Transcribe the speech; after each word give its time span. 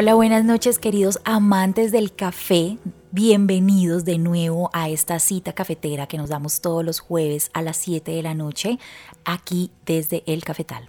Hola, 0.00 0.14
buenas 0.14 0.44
noches 0.44 0.78
queridos 0.78 1.18
amantes 1.24 1.90
del 1.90 2.14
café. 2.14 2.78
Bienvenidos 3.10 4.04
de 4.04 4.16
nuevo 4.18 4.70
a 4.72 4.88
esta 4.88 5.18
cita 5.18 5.54
cafetera 5.54 6.06
que 6.06 6.16
nos 6.16 6.28
damos 6.28 6.60
todos 6.60 6.84
los 6.84 7.00
jueves 7.00 7.50
a 7.52 7.62
las 7.62 7.78
7 7.78 8.12
de 8.12 8.22
la 8.22 8.32
noche 8.32 8.78
aquí 9.24 9.72
desde 9.86 10.22
el 10.26 10.44
cafetal. 10.44 10.88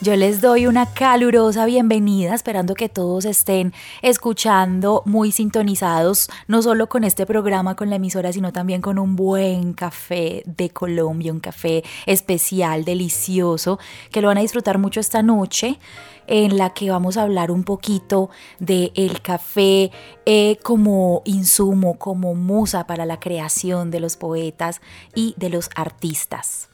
Yo 0.00 0.14
les 0.14 0.40
doy 0.40 0.68
una 0.68 0.86
calurosa 0.86 1.66
bienvenida, 1.66 2.32
esperando 2.32 2.76
que 2.76 2.88
todos 2.88 3.24
estén 3.24 3.72
escuchando 4.00 5.02
muy 5.06 5.32
sintonizados, 5.32 6.30
no 6.46 6.62
solo 6.62 6.88
con 6.88 7.02
este 7.02 7.26
programa, 7.26 7.74
con 7.74 7.90
la 7.90 7.96
emisora, 7.96 8.32
sino 8.32 8.52
también 8.52 8.80
con 8.80 9.00
un 9.00 9.16
buen 9.16 9.72
café 9.72 10.44
de 10.46 10.70
Colombia, 10.70 11.32
un 11.32 11.40
café 11.40 11.82
especial, 12.06 12.84
delicioso, 12.84 13.80
que 14.12 14.20
lo 14.20 14.28
van 14.28 14.38
a 14.38 14.42
disfrutar 14.42 14.78
mucho 14.78 15.00
esta 15.00 15.20
noche 15.24 15.80
en 16.28 16.58
la 16.58 16.70
que 16.70 16.90
vamos 16.90 17.16
a 17.16 17.22
hablar 17.22 17.50
un 17.50 17.64
poquito 17.64 18.30
de 18.60 18.92
el 18.94 19.20
café 19.20 19.90
eh, 20.26 20.58
como 20.62 21.22
insumo, 21.24 21.98
como 21.98 22.36
musa 22.36 22.86
para 22.86 23.04
la 23.04 23.18
creación 23.18 23.90
de 23.90 23.98
los 23.98 24.16
poetas 24.16 24.80
y 25.16 25.34
de 25.38 25.50
los 25.50 25.70
artistas. 25.74 26.68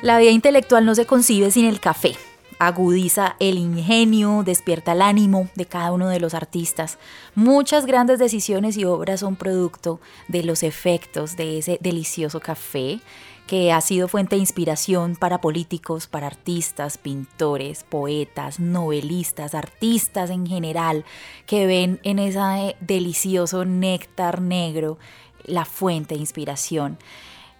La 0.00 0.16
vida 0.18 0.30
intelectual 0.30 0.86
no 0.86 0.94
se 0.94 1.06
concibe 1.06 1.50
sin 1.50 1.64
el 1.64 1.80
café. 1.80 2.14
Agudiza 2.60 3.34
el 3.40 3.58
ingenio, 3.58 4.44
despierta 4.44 4.92
el 4.92 5.02
ánimo 5.02 5.48
de 5.56 5.66
cada 5.66 5.90
uno 5.90 6.08
de 6.08 6.20
los 6.20 6.34
artistas. 6.34 6.98
Muchas 7.34 7.84
grandes 7.84 8.20
decisiones 8.20 8.76
y 8.76 8.84
obras 8.84 9.20
son 9.20 9.34
producto 9.34 10.00
de 10.28 10.44
los 10.44 10.62
efectos 10.62 11.36
de 11.36 11.58
ese 11.58 11.78
delicioso 11.80 12.38
café 12.38 13.00
que 13.48 13.72
ha 13.72 13.80
sido 13.80 14.06
fuente 14.06 14.36
de 14.36 14.40
inspiración 14.40 15.16
para 15.16 15.40
políticos, 15.40 16.06
para 16.06 16.28
artistas, 16.28 16.96
pintores, 16.96 17.82
poetas, 17.82 18.60
novelistas, 18.60 19.52
artistas 19.56 20.30
en 20.30 20.46
general, 20.46 21.04
que 21.44 21.66
ven 21.66 21.98
en 22.04 22.20
ese 22.20 22.76
delicioso 22.80 23.64
néctar 23.64 24.42
negro 24.42 24.96
la 25.44 25.64
fuente 25.64 26.14
de 26.14 26.20
inspiración 26.20 26.98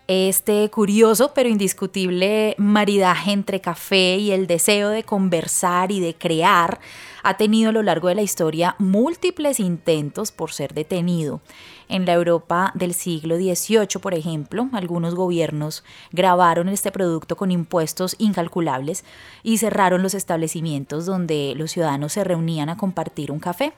este 0.09 0.71
curioso 0.71 1.33
pero 1.35 1.51
indiscutible 1.51 2.55
maridaje 2.57 3.31
entre 3.31 3.61
café 3.61 4.17
y 4.17 4.31
el 4.31 4.47
deseo 4.47 4.89
de 4.89 5.05
conversar 5.05 5.93
y 5.93 6.01
de 6.01 6.15
crear 6.15 6.81
ha 7.23 7.37
tenido 7.37 7.69
a 7.69 7.73
lo 7.73 7.83
largo 7.83 8.09
de 8.09 8.15
la 8.15 8.23
historia 8.23 8.75
múltiples 8.79 9.61
intentos 9.61 10.33
por 10.33 10.51
ser 10.51 10.73
detenido. 10.73 11.43
En 11.91 12.07
la 12.07 12.15
Europa 12.15 12.73
del 12.75 12.95
siglo 12.95 13.37
XVIII, 13.37 14.01
por 14.01 14.15
ejemplo, 14.15 14.71
algunos 14.73 15.15
gobiernos 15.15 15.85
grabaron 16.11 16.71
este 16.71 16.91
producto 16.91 17.37
con 17.37 17.51
impuestos 17.51 18.17
incalculables 18.19 19.05
y 19.43 19.59
cerraron 19.59 20.03
los 20.03 20.15
establecimientos 20.15 21.05
donde 21.05 21.53
los 21.55 21.73
ciudadanos 21.73 22.15
se 22.15 22.25
reunían 22.25 22.71
a 22.71 22.79
compartir 22.79 23.31
un 23.31 23.41
café 23.41 23.75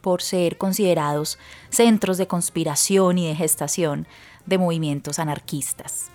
por 0.00 0.20
ser 0.20 0.58
considerados 0.58 1.38
centros 1.70 2.18
de 2.18 2.26
conspiración 2.26 3.18
y 3.18 3.28
de 3.28 3.36
gestación 3.36 4.08
de 4.46 4.58
movimientos 4.58 5.18
anarquistas. 5.18 6.10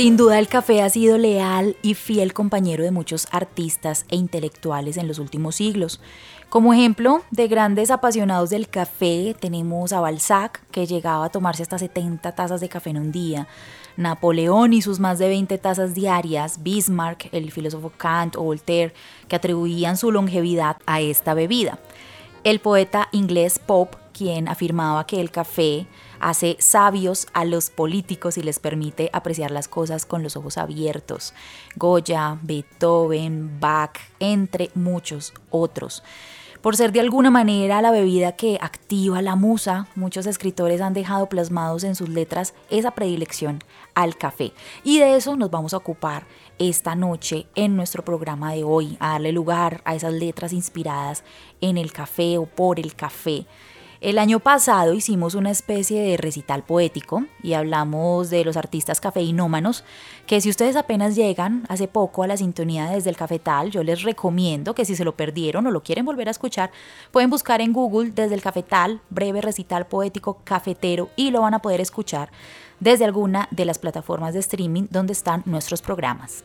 Sin 0.00 0.16
duda 0.16 0.38
el 0.38 0.48
café 0.48 0.80
ha 0.80 0.88
sido 0.88 1.18
leal 1.18 1.76
y 1.82 1.92
fiel 1.92 2.32
compañero 2.32 2.82
de 2.82 2.90
muchos 2.90 3.28
artistas 3.32 4.06
e 4.08 4.16
intelectuales 4.16 4.96
en 4.96 5.06
los 5.06 5.18
últimos 5.18 5.56
siglos. 5.56 6.00
Como 6.48 6.72
ejemplo 6.72 7.22
de 7.30 7.48
grandes 7.48 7.90
apasionados 7.90 8.48
del 8.48 8.68
café 8.68 9.36
tenemos 9.38 9.92
a 9.92 10.00
Balzac, 10.00 10.62
que 10.70 10.86
llegaba 10.86 11.26
a 11.26 11.28
tomarse 11.28 11.62
hasta 11.62 11.78
70 11.78 12.34
tazas 12.34 12.62
de 12.62 12.70
café 12.70 12.90
en 12.90 12.96
un 12.96 13.12
día, 13.12 13.46
Napoleón 13.96 14.72
y 14.72 14.82
sus 14.82 15.00
más 15.00 15.18
de 15.18 15.28
20 15.28 15.58
tazas 15.58 15.94
diarias, 15.94 16.62
Bismarck, 16.62 17.28
el 17.32 17.50
filósofo 17.50 17.92
Kant 17.96 18.36
o 18.36 18.42
Voltaire, 18.42 18.94
que 19.28 19.36
atribuían 19.36 19.96
su 19.96 20.10
longevidad 20.10 20.76
a 20.86 21.00
esta 21.00 21.34
bebida. 21.34 21.78
El 22.44 22.60
poeta 22.60 23.08
inglés 23.12 23.58
Pope, 23.58 23.98
quien 24.12 24.48
afirmaba 24.48 25.06
que 25.06 25.20
el 25.20 25.30
café 25.30 25.86
hace 26.20 26.56
sabios 26.58 27.26
a 27.32 27.44
los 27.44 27.70
políticos 27.70 28.38
y 28.38 28.42
les 28.42 28.58
permite 28.58 29.10
apreciar 29.12 29.50
las 29.50 29.68
cosas 29.68 30.06
con 30.06 30.22
los 30.22 30.36
ojos 30.36 30.58
abiertos. 30.58 31.34
Goya, 31.76 32.38
Beethoven, 32.42 33.60
Bach, 33.60 33.98
entre 34.18 34.70
muchos 34.74 35.32
otros 35.50 36.02
por 36.62 36.76
ser 36.76 36.92
de 36.92 37.00
alguna 37.00 37.30
manera 37.30 37.80
la 37.80 37.90
bebida 37.90 38.32
que 38.32 38.58
activa 38.60 39.22
la 39.22 39.34
musa, 39.34 39.88
muchos 39.94 40.26
escritores 40.26 40.80
han 40.80 40.92
dejado 40.92 41.28
plasmados 41.28 41.84
en 41.84 41.94
sus 41.94 42.08
letras 42.08 42.54
esa 42.68 42.90
predilección 42.90 43.60
al 43.94 44.16
café. 44.16 44.52
Y 44.84 44.98
de 44.98 45.16
eso 45.16 45.36
nos 45.36 45.50
vamos 45.50 45.72
a 45.72 45.78
ocupar 45.78 46.26
esta 46.58 46.94
noche 46.94 47.46
en 47.54 47.76
nuestro 47.76 48.04
programa 48.04 48.52
de 48.52 48.64
hoy, 48.64 48.96
a 49.00 49.12
darle 49.12 49.32
lugar 49.32 49.80
a 49.84 49.94
esas 49.94 50.12
letras 50.12 50.52
inspiradas 50.52 51.24
en 51.62 51.78
el 51.78 51.92
café 51.92 52.36
o 52.36 52.44
por 52.44 52.78
el 52.78 52.94
café. 52.94 53.46
El 54.00 54.18
año 54.18 54.40
pasado 54.40 54.94
hicimos 54.94 55.34
una 55.34 55.50
especie 55.50 56.00
de 56.00 56.16
recital 56.16 56.62
poético 56.62 57.26
y 57.42 57.52
hablamos 57.52 58.30
de 58.30 58.46
los 58.46 58.56
artistas 58.56 58.98
cafeinómanos, 58.98 59.84
que 60.26 60.40
si 60.40 60.48
ustedes 60.48 60.76
apenas 60.76 61.16
llegan 61.16 61.66
hace 61.68 61.86
poco 61.86 62.22
a 62.22 62.26
la 62.26 62.38
sintonía 62.38 62.86
desde 62.86 63.10
el 63.10 63.18
cafetal, 63.18 63.70
yo 63.70 63.82
les 63.82 64.02
recomiendo 64.02 64.74
que 64.74 64.86
si 64.86 64.96
se 64.96 65.04
lo 65.04 65.16
perdieron 65.16 65.66
o 65.66 65.70
lo 65.70 65.82
quieren 65.82 66.06
volver 66.06 66.28
a 66.28 66.30
escuchar, 66.30 66.70
pueden 67.10 67.28
buscar 67.28 67.60
en 67.60 67.74
Google 67.74 68.12
desde 68.12 68.34
el 68.34 68.40
cafetal, 68.40 69.02
breve 69.10 69.42
recital 69.42 69.86
poético 69.86 70.38
cafetero 70.44 71.10
y 71.14 71.30
lo 71.30 71.42
van 71.42 71.52
a 71.52 71.60
poder 71.60 71.82
escuchar 71.82 72.30
desde 72.78 73.04
alguna 73.04 73.48
de 73.50 73.66
las 73.66 73.78
plataformas 73.78 74.32
de 74.32 74.40
streaming 74.40 74.86
donde 74.90 75.12
están 75.12 75.42
nuestros 75.44 75.82
programas. 75.82 76.42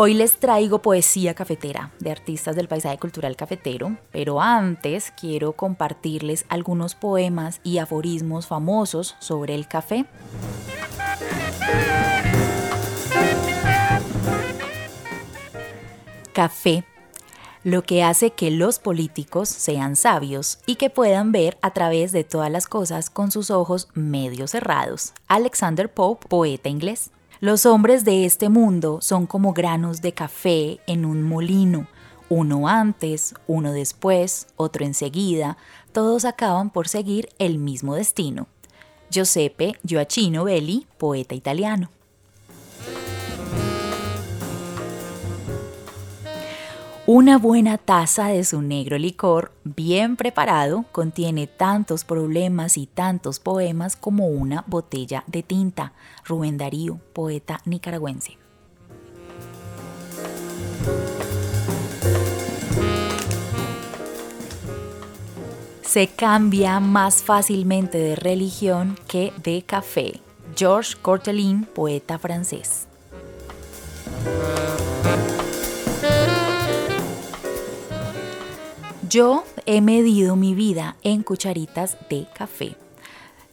Hoy 0.00 0.14
les 0.14 0.36
traigo 0.36 0.80
poesía 0.80 1.34
cafetera 1.34 1.90
de 1.98 2.12
artistas 2.12 2.54
del 2.54 2.68
paisaje 2.68 2.98
cultural 2.98 3.34
cafetero, 3.34 3.96
pero 4.12 4.40
antes 4.40 5.12
quiero 5.20 5.54
compartirles 5.54 6.44
algunos 6.48 6.94
poemas 6.94 7.60
y 7.64 7.78
aforismos 7.78 8.46
famosos 8.46 9.16
sobre 9.18 9.56
el 9.56 9.66
café. 9.66 10.06
Café, 16.32 16.84
lo 17.64 17.82
que 17.82 18.04
hace 18.04 18.30
que 18.30 18.52
los 18.52 18.78
políticos 18.78 19.48
sean 19.48 19.96
sabios 19.96 20.60
y 20.64 20.76
que 20.76 20.90
puedan 20.90 21.32
ver 21.32 21.58
a 21.60 21.72
través 21.72 22.12
de 22.12 22.22
todas 22.22 22.52
las 22.52 22.68
cosas 22.68 23.10
con 23.10 23.32
sus 23.32 23.50
ojos 23.50 23.88
medio 23.94 24.46
cerrados. 24.46 25.12
Alexander 25.26 25.92
Pope, 25.92 26.28
poeta 26.28 26.68
inglés. 26.68 27.10
Los 27.40 27.66
hombres 27.66 28.04
de 28.04 28.24
este 28.24 28.48
mundo 28.48 28.98
son 29.00 29.26
como 29.26 29.52
granos 29.52 30.02
de 30.02 30.12
café 30.12 30.80
en 30.88 31.04
un 31.04 31.22
molino, 31.22 31.86
uno 32.28 32.66
antes, 32.66 33.32
uno 33.46 33.70
después, 33.70 34.48
otro 34.56 34.84
enseguida, 34.84 35.56
todos 35.92 36.24
acaban 36.24 36.70
por 36.70 36.88
seguir 36.88 37.28
el 37.38 37.60
mismo 37.60 37.94
destino. 37.94 38.48
Giuseppe 39.12 39.74
Gioacchino 39.86 40.42
Belli, 40.42 40.88
poeta 40.98 41.36
italiano. 41.36 41.90
Una 47.10 47.38
buena 47.38 47.78
taza 47.78 48.26
de 48.26 48.44
su 48.44 48.60
negro 48.60 48.98
licor, 48.98 49.52
bien 49.64 50.16
preparado, 50.16 50.84
contiene 50.92 51.46
tantos 51.46 52.04
problemas 52.04 52.76
y 52.76 52.84
tantos 52.84 53.40
poemas 53.40 53.96
como 53.96 54.26
una 54.26 54.62
botella 54.66 55.24
de 55.26 55.42
tinta. 55.42 55.94
Rubén 56.26 56.58
Darío, 56.58 57.00
poeta 57.14 57.62
nicaragüense. 57.64 58.36
Se 65.80 66.08
cambia 66.08 66.78
más 66.78 67.22
fácilmente 67.22 67.96
de 67.96 68.16
religión 68.16 68.98
que 69.08 69.32
de 69.42 69.62
café. 69.62 70.20
Georges 70.54 70.94
Courteline, 70.94 71.64
poeta 71.64 72.18
francés. 72.18 72.86
Yo 79.08 79.44
he 79.64 79.80
medido 79.80 80.36
mi 80.36 80.54
vida 80.54 80.96
en 81.02 81.22
cucharitas 81.22 81.96
de 82.10 82.26
café. 82.34 82.76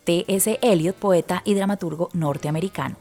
T.S. 0.03 0.59
Eliot, 0.61 0.95
poeta 0.95 1.43
y 1.45 1.53
dramaturgo 1.53 2.09
norteamericano. 2.13 2.97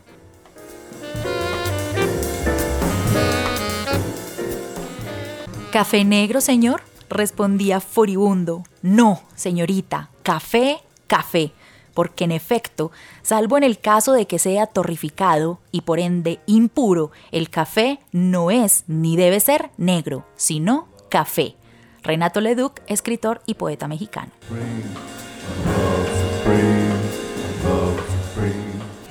¿Café 5.73 6.05
negro, 6.05 6.41
señor? 6.41 6.83
Respondía 7.09 7.81
furibundo. 7.81 8.63
No, 8.83 9.23
señorita, 9.35 10.11
café, 10.23 10.79
café. 11.09 11.53
Porque 11.93 12.25
en 12.25 12.31
efecto, 12.31 12.93
salvo 13.23 13.57
en 13.57 13.65
el 13.65 13.81
caso 13.81 14.13
de 14.13 14.27
que 14.27 14.39
sea 14.39 14.67
torrificado 14.67 15.59
y 15.73 15.81
por 15.81 15.99
ende 15.99 16.41
impuro, 16.47 17.11
el 17.33 17.51
café 17.51 17.99
no 18.13 18.53
es 18.53 18.85
ni 18.87 19.17
debe 19.17 19.41
ser 19.41 19.71
negro, 19.77 20.25
sino 20.37 20.87
café. 21.09 21.57
Renato 22.05 22.41
Leduc, 22.43 22.81
escritor 22.87 23.41
y 23.47 23.55
poeta 23.55 23.89
mexicano. 23.89 24.31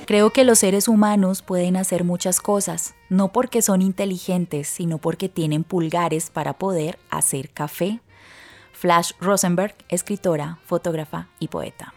Creo 0.06 0.30
que 0.30 0.44
los 0.44 0.60
seres 0.60 0.86
humanos 0.86 1.42
pueden 1.42 1.76
hacer 1.76 2.04
muchas 2.04 2.40
cosas, 2.40 2.94
no 3.08 3.32
porque 3.32 3.62
son 3.62 3.82
inteligentes, 3.82 4.68
sino 4.68 4.98
porque 4.98 5.28
tienen 5.28 5.64
pulgares 5.64 6.30
para 6.30 6.52
poder 6.52 6.98
hacer 7.10 7.50
café. 7.50 8.00
Flash 8.72 9.12
Rosenberg, 9.20 9.74
escritora, 9.88 10.58
fotógrafa 10.64 11.28
y 11.40 11.48
poeta. 11.48 11.94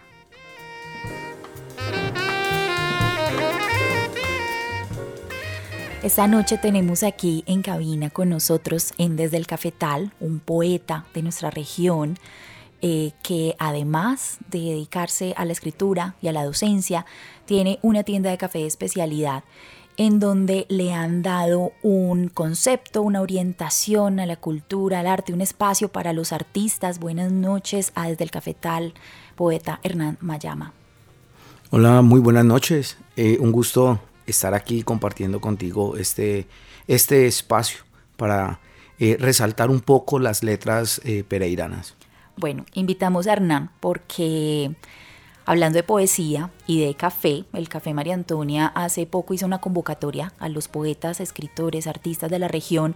Esta 6.07 6.25
noche 6.25 6.57
tenemos 6.57 7.03
aquí 7.03 7.43
en 7.47 7.61
cabina 7.61 8.09
con 8.09 8.29
nosotros 8.29 8.93
en 8.97 9.17
Desde 9.17 9.35
el 9.35 9.45
Cafetal 9.45 10.13
un 10.21 10.39
poeta 10.39 11.05
de 11.13 11.21
nuestra 11.21 11.49
región 11.49 12.17
eh, 12.81 13.11
que 13.21 13.57
además 13.59 14.37
de 14.49 14.59
dedicarse 14.59 15.33
a 15.35 15.43
la 15.43 15.51
escritura 15.51 16.15
y 16.21 16.29
a 16.29 16.31
la 16.31 16.45
docencia, 16.45 17.05
tiene 17.43 17.77
una 17.81 18.03
tienda 18.03 18.29
de 18.29 18.37
café 18.37 18.59
de 18.59 18.67
especialidad 18.67 19.43
en 19.97 20.21
donde 20.21 20.65
le 20.69 20.93
han 20.93 21.23
dado 21.23 21.73
un 21.83 22.29
concepto, 22.29 23.01
una 23.01 23.19
orientación 23.19 24.21
a 24.21 24.25
la 24.25 24.37
cultura, 24.37 25.01
al 25.01 25.07
arte, 25.07 25.33
un 25.33 25.41
espacio 25.41 25.89
para 25.89 26.13
los 26.13 26.31
artistas. 26.31 26.99
Buenas 26.99 27.33
noches 27.33 27.91
a 27.95 28.07
Desde 28.07 28.23
el 28.23 28.31
Cafetal, 28.31 28.93
poeta 29.35 29.81
Hernán 29.83 30.17
Mayama. 30.21 30.71
Hola, 31.69 32.01
muy 32.01 32.21
buenas 32.21 32.45
noches. 32.45 32.97
Eh, 33.17 33.37
un 33.41 33.51
gusto 33.51 33.99
estar 34.27 34.53
aquí 34.53 34.83
compartiendo 34.83 35.41
contigo 35.41 35.97
este, 35.97 36.47
este 36.87 37.25
espacio 37.25 37.79
para 38.17 38.59
eh, 38.99 39.17
resaltar 39.19 39.69
un 39.69 39.79
poco 39.79 40.19
las 40.19 40.43
letras 40.43 41.01
eh, 41.03 41.23
pereiranas. 41.23 41.95
Bueno, 42.35 42.65
invitamos 42.73 43.25
a 43.25 43.33
Hernán 43.33 43.71
porque 43.79 44.75
hablando 45.45 45.77
de 45.77 45.83
poesía 45.83 46.51
y 46.67 46.85
de 46.85 46.93
café, 46.93 47.45
el 47.53 47.69
Café 47.69 47.93
María 47.93 48.13
Antonia 48.13 48.67
hace 48.67 49.05
poco 49.07 49.33
hizo 49.33 49.45
una 49.45 49.59
convocatoria 49.59 50.33
a 50.39 50.49
los 50.49 50.67
poetas, 50.67 51.19
escritores, 51.19 51.87
artistas 51.87 52.29
de 52.29 52.37
la 52.37 52.47
región 52.47 52.95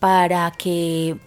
para 0.00 0.50
que 0.50 1.18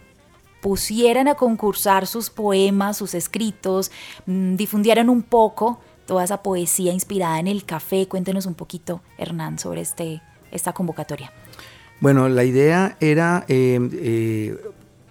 pusieran 0.62 1.28
a 1.28 1.36
concursar 1.36 2.08
sus 2.08 2.30
poemas, 2.30 2.98
sus 2.98 3.14
escritos, 3.14 3.92
mm, 4.26 4.56
difundieran 4.56 5.10
un 5.10 5.22
poco 5.22 5.80
toda 6.06 6.24
esa 6.24 6.44
poesía 6.44 6.94
inspirada 6.94 7.40
en 7.40 7.48
el 7.48 7.66
café. 7.66 8.08
Cuéntenos 8.08 8.46
un 8.46 8.56
poquito, 8.56 9.02
Hernán, 9.18 9.60
sobre 9.60 9.82
este, 9.82 10.22
esta 10.52 10.74
convocatoria. 10.74 11.32
Bueno, 12.00 12.28
la 12.28 12.44
idea 12.44 12.98
era 13.00 13.46
eh, 13.48 13.80
eh, 13.94 14.58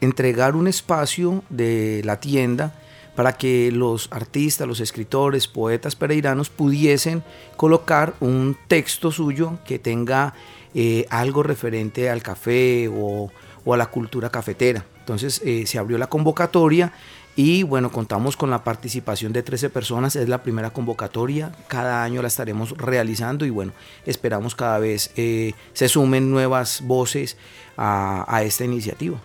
entregar 0.00 0.56
un 0.56 0.69
espacio 0.69 1.43
de 1.49 2.03
la 2.05 2.21
tienda 2.21 2.75
para 3.15 3.35
que 3.35 3.71
los 3.73 4.09
artistas, 4.11 4.67
los 4.67 4.81
escritores, 4.81 5.49
poetas 5.49 5.97
pereiranos 5.97 6.50
pudiesen 6.50 7.23
colocar 7.56 8.15
un 8.21 8.56
texto 8.69 9.11
suyo 9.11 9.59
que 9.67 9.79
tenga 9.79 10.35
eh, 10.75 11.06
algo 11.11 11.43
referente 11.43 12.11
al 12.11 12.23
café 12.23 12.88
o, 12.88 13.31
o, 13.65 13.75
a 13.75 13.77
la 13.77 13.87
cultura 13.87 14.31
cafetera. 14.31 14.85
Entonces 15.00 15.43
se 15.65 15.79
abrió 15.79 15.99
la 15.99 16.06
convocatoria 16.09 16.93
y 17.34 17.62
bueno, 17.62 17.90
contamos 17.90 18.37
con 18.37 18.50
la 18.50 18.62
participación 18.62 19.32
de 19.32 19.43
13 19.43 19.70
personas, 19.70 20.17
es 20.17 20.29
la 20.29 20.43
primera 20.43 20.70
convocatoria, 20.70 21.52
cada 21.67 22.05
año 22.05 22.20
la 22.20 22.29
estaremos 22.29 22.76
realizando 22.76 23.46
y 23.46 23.50
bueno, 23.50 23.73
esperamos 24.05 24.55
cada 24.55 24.79
vez 24.79 25.11
eh, 25.17 25.55
se 25.73 25.88
sumen 25.88 26.31
nuevas 26.31 26.82
voces 26.82 27.38
a, 27.76 28.25
a 28.29 28.43
esta 28.43 28.64
iniciativa. 28.64 29.19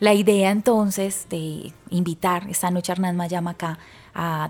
La 0.00 0.14
idea 0.14 0.50
entonces 0.50 1.26
de 1.28 1.74
invitar 1.90 2.48
esta 2.48 2.70
noche 2.70 2.90
a 2.90 2.94
Hernán 2.94 3.16
Mayama 3.16 3.50
acá 3.50 3.78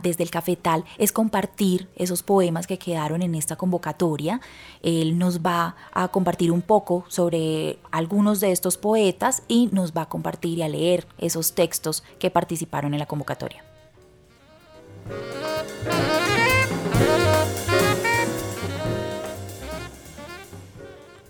desde 0.00 0.23
el 0.23 0.31
cafetal 0.31 0.85
es 0.97 1.11
compartir 1.11 1.88
esos 1.97 2.23
poemas 2.23 2.69
que 2.69 2.79
quedaron 2.79 3.20
en 3.20 3.35
esta 3.35 3.56
convocatoria. 3.56 4.41
Él 4.81 5.19
nos 5.19 5.41
va 5.41 5.75
a 5.93 6.06
compartir 6.06 6.52
un 6.52 6.62
poco 6.62 7.05
sobre 7.08 7.81
algunos 7.91 8.38
de 8.38 8.52
estos 8.52 8.79
poetas 8.79 9.43
y 9.49 9.69
nos 9.73 9.93
va 9.93 10.02
a 10.02 10.08
compartir 10.08 10.58
y 10.58 10.62
a 10.62 10.69
leer 10.69 11.08
esos 11.19 11.52
textos 11.52 12.05
que 12.20 12.31
participaron 12.31 12.94
en 12.94 13.00
la 13.00 13.06
convocatoria. 13.06 13.64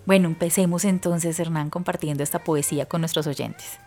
Bueno, 0.04 0.28
empecemos 0.28 0.84
entonces, 0.84 1.40
Hernán, 1.40 1.70
compartiendo 1.70 2.22
esta 2.22 2.44
poesía 2.44 2.84
con 2.84 3.00
nuestros 3.00 3.26
oyentes. 3.26 3.78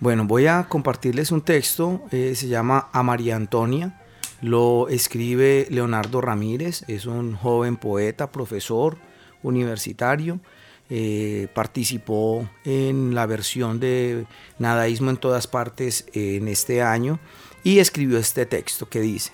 Bueno, 0.00 0.24
voy 0.24 0.46
a 0.46 0.64
compartirles 0.66 1.30
un 1.30 1.42
texto, 1.42 2.00
eh, 2.10 2.34
se 2.34 2.48
llama 2.48 2.88
A 2.90 3.02
María 3.02 3.36
Antonia, 3.36 4.00
lo 4.40 4.88
escribe 4.88 5.66
Leonardo 5.68 6.22
Ramírez, 6.22 6.84
es 6.88 7.04
un 7.04 7.36
joven 7.36 7.76
poeta, 7.76 8.32
profesor 8.32 8.96
universitario, 9.42 10.40
eh, 10.88 11.48
participó 11.54 12.48
en 12.64 13.14
la 13.14 13.26
versión 13.26 13.78
de 13.78 14.24
Nadaísmo 14.58 15.10
en 15.10 15.18
todas 15.18 15.46
partes 15.46 16.06
en 16.14 16.48
este 16.48 16.80
año 16.80 17.20
y 17.62 17.78
escribió 17.78 18.16
este 18.16 18.46
texto 18.46 18.88
que 18.88 19.02
dice, 19.02 19.32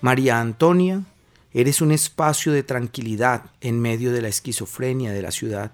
María 0.00 0.38
Antonia, 0.38 1.02
eres 1.52 1.80
un 1.80 1.90
espacio 1.90 2.52
de 2.52 2.62
tranquilidad 2.62 3.46
en 3.60 3.80
medio 3.80 4.12
de 4.12 4.22
la 4.22 4.28
esquizofrenia 4.28 5.10
de 5.10 5.22
la 5.22 5.32
ciudad 5.32 5.72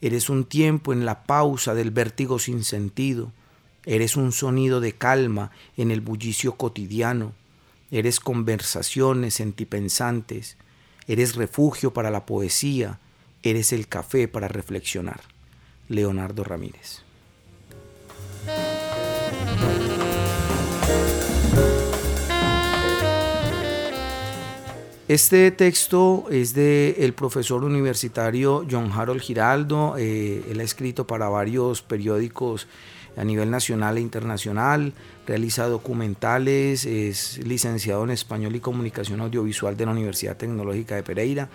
Eres 0.00 0.28
un 0.28 0.44
tiempo 0.44 0.92
en 0.92 1.06
la 1.06 1.24
pausa 1.24 1.74
del 1.74 1.90
vértigo 1.90 2.38
sin 2.38 2.64
sentido. 2.64 3.32
Eres 3.84 4.16
un 4.16 4.32
sonido 4.32 4.80
de 4.80 4.92
calma 4.92 5.52
en 5.76 5.90
el 5.90 6.00
bullicio 6.00 6.56
cotidiano. 6.56 7.32
Eres 7.90 8.20
conversaciones 8.20 9.34
sentipensantes. 9.34 10.56
Eres 11.06 11.36
refugio 11.36 11.92
para 11.92 12.10
la 12.10 12.26
poesía. 12.26 12.98
Eres 13.42 13.72
el 13.72 13.88
café 13.88 14.28
para 14.28 14.48
reflexionar. 14.48 15.20
Leonardo 15.88 16.44
Ramírez. 16.44 17.05
Este 25.08 25.52
texto 25.52 26.24
es 26.32 26.52
del 26.52 26.96
el 26.98 27.14
profesor 27.14 27.62
universitario 27.62 28.66
John 28.68 28.90
Harold 28.90 29.20
Giraldo. 29.20 29.94
Eh, 29.96 30.44
él 30.50 30.58
ha 30.58 30.64
escrito 30.64 31.06
para 31.06 31.28
varios 31.28 31.80
periódicos 31.80 32.66
a 33.16 33.22
nivel 33.22 33.48
nacional 33.48 33.98
e 33.98 34.00
internacional, 34.00 34.94
realiza 35.24 35.68
documentales, 35.68 36.84
es 36.86 37.38
licenciado 37.38 38.02
en 38.02 38.10
Español 38.10 38.56
y 38.56 38.60
Comunicación 38.60 39.20
Audiovisual 39.20 39.76
de 39.76 39.86
la 39.86 39.92
Universidad 39.92 40.36
Tecnológica 40.36 40.96
de 40.96 41.04
Pereira. 41.04 41.50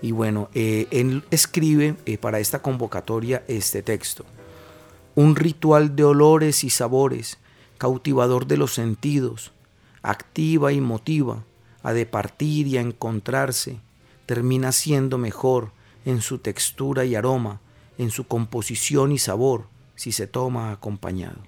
Y 0.00 0.12
bueno, 0.12 0.48
eh, 0.54 0.86
él 0.90 1.22
escribe 1.30 1.96
eh, 2.06 2.16
para 2.16 2.40
esta 2.40 2.62
convocatoria 2.62 3.44
este 3.46 3.82
texto. 3.82 4.24
Un 5.14 5.36
ritual 5.36 5.96
de 5.96 6.04
olores 6.04 6.64
y 6.64 6.70
sabores, 6.70 7.36
cautivador 7.76 8.46
de 8.46 8.56
los 8.56 8.72
sentidos, 8.72 9.52
activa 10.02 10.72
y 10.72 10.80
motiva 10.80 11.44
a 11.86 11.92
departir 11.92 12.66
y 12.66 12.78
a 12.78 12.80
encontrarse, 12.80 13.78
termina 14.26 14.72
siendo 14.72 15.18
mejor 15.18 15.70
en 16.04 16.20
su 16.20 16.38
textura 16.38 17.04
y 17.04 17.14
aroma, 17.14 17.60
en 17.96 18.10
su 18.10 18.26
composición 18.26 19.12
y 19.12 19.18
sabor, 19.18 19.68
si 19.94 20.10
se 20.10 20.26
toma 20.26 20.72
acompañado. 20.72 21.38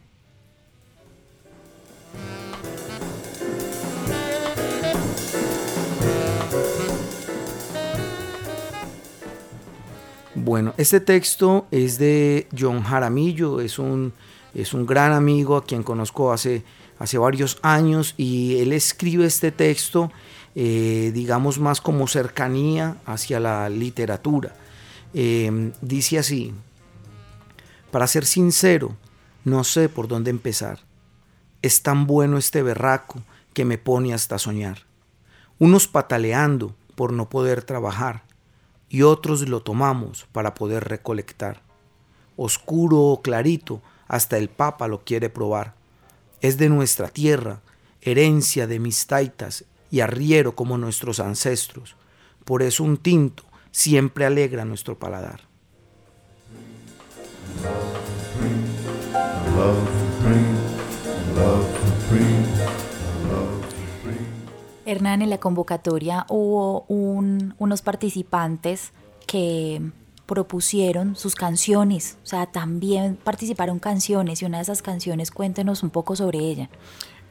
Bueno, 10.36 10.72
este 10.76 11.00
texto 11.00 11.66
es 11.72 11.98
de 11.98 12.46
John 12.56 12.84
Jaramillo, 12.84 13.60
es 13.60 13.80
un, 13.80 14.12
es 14.54 14.72
un 14.72 14.86
gran 14.86 15.10
amigo 15.10 15.56
a 15.56 15.64
quien 15.64 15.82
conozco 15.82 16.32
hace, 16.32 16.62
hace 16.98 17.18
varios 17.18 17.58
años 17.62 18.14
y 18.16 18.58
él 18.58 18.72
escribe 18.72 19.26
este 19.26 19.52
texto, 19.52 20.10
eh, 20.54 21.10
digamos, 21.14 21.58
más 21.58 21.80
como 21.80 22.06
cercanía 22.08 22.96
hacia 23.06 23.40
la 23.40 23.68
literatura. 23.68 24.54
Em, 25.14 25.72
dice 25.80 26.18
así, 26.18 26.52
para 27.90 28.06
ser 28.06 28.26
sincero, 28.26 28.96
no 29.44 29.64
sé 29.64 29.88
por 29.88 30.08
dónde 30.08 30.30
empezar. 30.30 30.80
Es 31.62 31.82
tan 31.82 32.06
bueno 32.06 32.38
este 32.38 32.62
berraco 32.62 33.22
que 33.54 33.64
me 33.64 33.78
pone 33.78 34.12
hasta 34.12 34.38
soñar. 34.38 34.86
Unos 35.58 35.88
pataleando 35.88 36.74
por 36.94 37.12
no 37.12 37.28
poder 37.28 37.62
trabajar 37.62 38.22
y 38.88 39.02
otros 39.02 39.48
lo 39.48 39.60
tomamos 39.60 40.26
para 40.32 40.54
poder 40.54 40.84
recolectar. 40.84 41.62
Oscuro 42.36 42.98
o 43.00 43.22
clarito, 43.22 43.82
hasta 44.06 44.38
el 44.38 44.48
Papa 44.48 44.88
lo 44.88 45.04
quiere 45.04 45.30
probar. 45.30 45.74
Es 46.40 46.56
de 46.56 46.68
nuestra 46.68 47.08
tierra, 47.08 47.62
herencia 48.00 48.66
de 48.66 48.78
mis 48.78 49.06
taitas 49.06 49.64
y 49.90 50.00
arriero 50.00 50.54
como 50.54 50.78
nuestros 50.78 51.20
ancestros. 51.20 51.96
Por 52.44 52.62
eso 52.62 52.84
un 52.84 52.96
tinto 52.96 53.44
siempre 53.70 54.24
alegra 54.24 54.64
nuestro 54.64 54.98
paladar. 54.98 55.40
Hernán, 64.86 65.20
en 65.20 65.28
la 65.28 65.38
convocatoria 65.38 66.24
hubo 66.30 66.86
unos 66.88 67.82
participantes 67.82 68.92
que 69.26 69.82
propusieron 70.28 71.16
sus 71.16 71.34
canciones, 71.34 72.18
o 72.22 72.26
sea, 72.26 72.44
también 72.44 73.16
participaron 73.16 73.78
canciones 73.78 74.42
y 74.42 74.44
una 74.44 74.58
de 74.58 74.62
esas 74.62 74.82
canciones, 74.82 75.30
cuéntenos 75.30 75.82
un 75.82 75.88
poco 75.88 76.14
sobre 76.16 76.38
ella. 76.38 76.68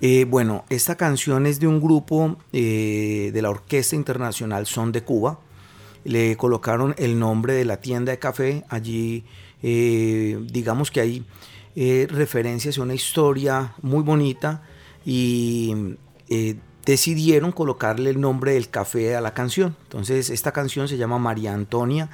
Eh, 0.01 0.25
bueno, 0.27 0.65
esta 0.69 0.97
canción 0.97 1.45
es 1.45 1.59
de 1.59 1.67
un 1.67 1.79
grupo 1.79 2.37
eh, 2.53 3.29
de 3.31 3.41
la 3.41 3.51
Orquesta 3.51 3.95
Internacional 3.95 4.65
Son 4.65 4.91
de 4.91 5.03
Cuba. 5.03 5.39
Le 6.05 6.35
colocaron 6.37 6.95
el 6.97 7.19
nombre 7.19 7.53
de 7.53 7.65
la 7.65 7.81
tienda 7.81 8.11
de 8.11 8.17
café. 8.17 8.63
Allí, 8.67 9.25
eh, 9.61 10.39
digamos 10.51 10.89
que 10.89 11.01
hay 11.01 11.25
referencias 12.09 12.79
a 12.79 12.81
una 12.81 12.95
historia 12.95 13.75
muy 13.83 14.01
bonita 14.01 14.63
y 15.05 15.95
decidieron 16.83 17.51
colocarle 17.51 18.09
el 18.09 18.19
nombre 18.19 18.53
del 18.53 18.69
café 18.69 19.15
a 19.15 19.21
la 19.21 19.35
canción. 19.35 19.75
Entonces 19.83 20.31
esta 20.31 20.51
canción 20.51 20.87
se 20.87 20.97
llama 20.97 21.19
María 21.19 21.53
Antonia. 21.53 22.09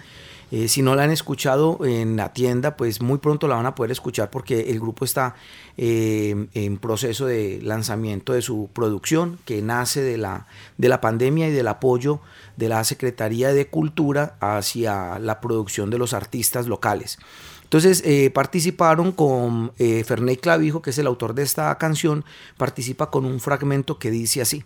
Eh, 0.55 0.67
si 0.67 0.83
no 0.83 0.93
la 0.93 1.05
han 1.05 1.10
escuchado 1.10 1.79
en 1.83 2.15
la 2.15 2.31
tienda, 2.31 2.77
pues 2.77 3.01
muy 3.01 3.17
pronto 3.17 3.48
la 3.48 3.55
van 3.55 3.65
a 3.65 3.74
poder 3.74 3.91
escuchar 3.91 4.29
porque 4.29 4.69
el 4.69 4.79
grupo 4.79 5.03
está 5.03 5.33
eh, 5.77 6.45
en 6.53 6.77
proceso 6.77 7.25
de 7.25 7.60
lanzamiento 7.63 8.33
de 8.33 8.43
su 8.43 8.69
producción, 8.72 9.39
que 9.45 9.63
nace 9.63 10.03
de 10.03 10.17
la, 10.19 10.45
de 10.77 10.89
la 10.89 11.01
pandemia 11.01 11.48
y 11.48 11.51
del 11.51 11.67
apoyo 11.67 12.19
de 12.55 12.69
la 12.69 12.83
Secretaría 12.83 13.51
de 13.51 13.65
Cultura 13.65 14.36
hacia 14.41 15.17
la 15.17 15.41
producción 15.41 15.89
de 15.89 15.98
los 15.98 16.13
artistas 16.13 16.67
locales. 16.67 17.17
Entonces 17.63 18.03
eh, 18.05 18.29
participaron 18.29 19.12
con 19.12 19.72
eh, 19.79 20.05
Clavijo, 20.39 20.83
que 20.83 20.91
es 20.91 21.00
el 21.00 21.07
autor 21.07 21.33
de 21.33 21.41
esta 21.41 21.75
canción, 21.79 22.25
participa 22.57 23.10
con 23.10 23.25
un 23.25 23.39
fragmento 23.39 23.98
que 23.98 24.12
dice 24.12 24.39
así. 24.39 24.63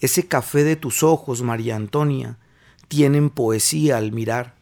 Ese 0.00 0.28
café 0.28 0.64
de 0.64 0.76
tus 0.76 1.02
ojos, 1.02 1.40
María 1.40 1.76
Antonia, 1.76 2.36
tienen 2.88 3.30
poesía 3.30 3.98
al 3.98 4.12
mirar. 4.12 4.54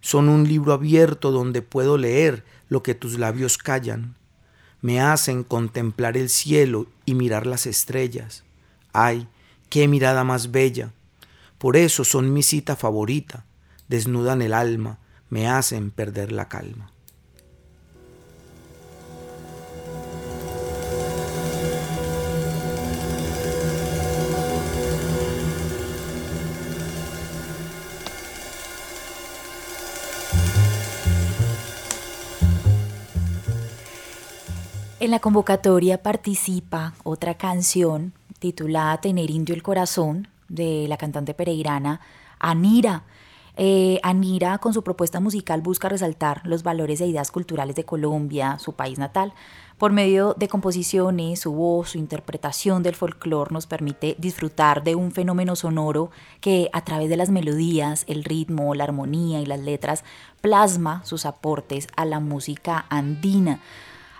Son 0.00 0.28
un 0.28 0.46
libro 0.46 0.72
abierto 0.72 1.30
donde 1.30 1.62
puedo 1.62 1.96
leer 1.96 2.44
lo 2.68 2.82
que 2.82 2.94
tus 2.94 3.18
labios 3.18 3.58
callan. 3.58 4.16
Me 4.82 5.00
hacen 5.00 5.44
contemplar 5.44 6.16
el 6.16 6.28
cielo 6.28 6.86
y 7.04 7.14
mirar 7.14 7.46
las 7.46 7.66
estrellas. 7.66 8.44
Ay, 8.92 9.28
qué 9.68 9.88
mirada 9.88 10.24
más 10.24 10.50
bella. 10.50 10.92
Por 11.58 11.76
eso 11.76 12.04
son 12.04 12.32
mi 12.32 12.42
cita 12.42 12.76
favorita. 12.76 13.44
Desnudan 13.88 14.40
el 14.40 14.54
alma, 14.54 14.98
me 15.28 15.48
hacen 15.48 15.90
perder 15.90 16.32
la 16.32 16.48
calma. 16.48 16.90
En 35.00 35.10
la 35.10 35.18
convocatoria 35.18 36.02
participa 36.02 36.92
otra 37.04 37.32
canción 37.32 38.12
titulada 38.38 39.00
Tener 39.00 39.30
Indio 39.30 39.54
el 39.54 39.62
Corazón 39.62 40.28
de 40.50 40.84
la 40.88 40.98
cantante 40.98 41.32
pereirana 41.32 42.02
Anira. 42.38 43.04
Eh, 43.56 43.98
Anira, 44.02 44.58
con 44.58 44.74
su 44.74 44.84
propuesta 44.84 45.18
musical, 45.18 45.62
busca 45.62 45.88
resaltar 45.88 46.42
los 46.44 46.62
valores 46.62 47.00
e 47.00 47.06
ideas 47.06 47.30
culturales 47.30 47.76
de 47.76 47.84
Colombia, 47.84 48.58
su 48.58 48.74
país 48.74 48.98
natal. 48.98 49.32
Por 49.78 49.90
medio 49.90 50.34
de 50.34 50.48
composiciones, 50.48 51.40
su 51.40 51.52
voz, 51.52 51.92
su 51.92 51.98
interpretación 51.98 52.82
del 52.82 52.94
folclore 52.94 53.54
nos 53.54 53.66
permite 53.66 54.16
disfrutar 54.18 54.84
de 54.84 54.96
un 54.96 55.12
fenómeno 55.12 55.56
sonoro 55.56 56.10
que 56.42 56.68
a 56.74 56.84
través 56.84 57.08
de 57.08 57.16
las 57.16 57.30
melodías, 57.30 58.04
el 58.06 58.22
ritmo, 58.22 58.74
la 58.74 58.84
armonía 58.84 59.40
y 59.40 59.46
las 59.46 59.60
letras 59.60 60.04
plasma 60.42 61.02
sus 61.06 61.24
aportes 61.24 61.88
a 61.96 62.04
la 62.04 62.20
música 62.20 62.84
andina. 62.90 63.60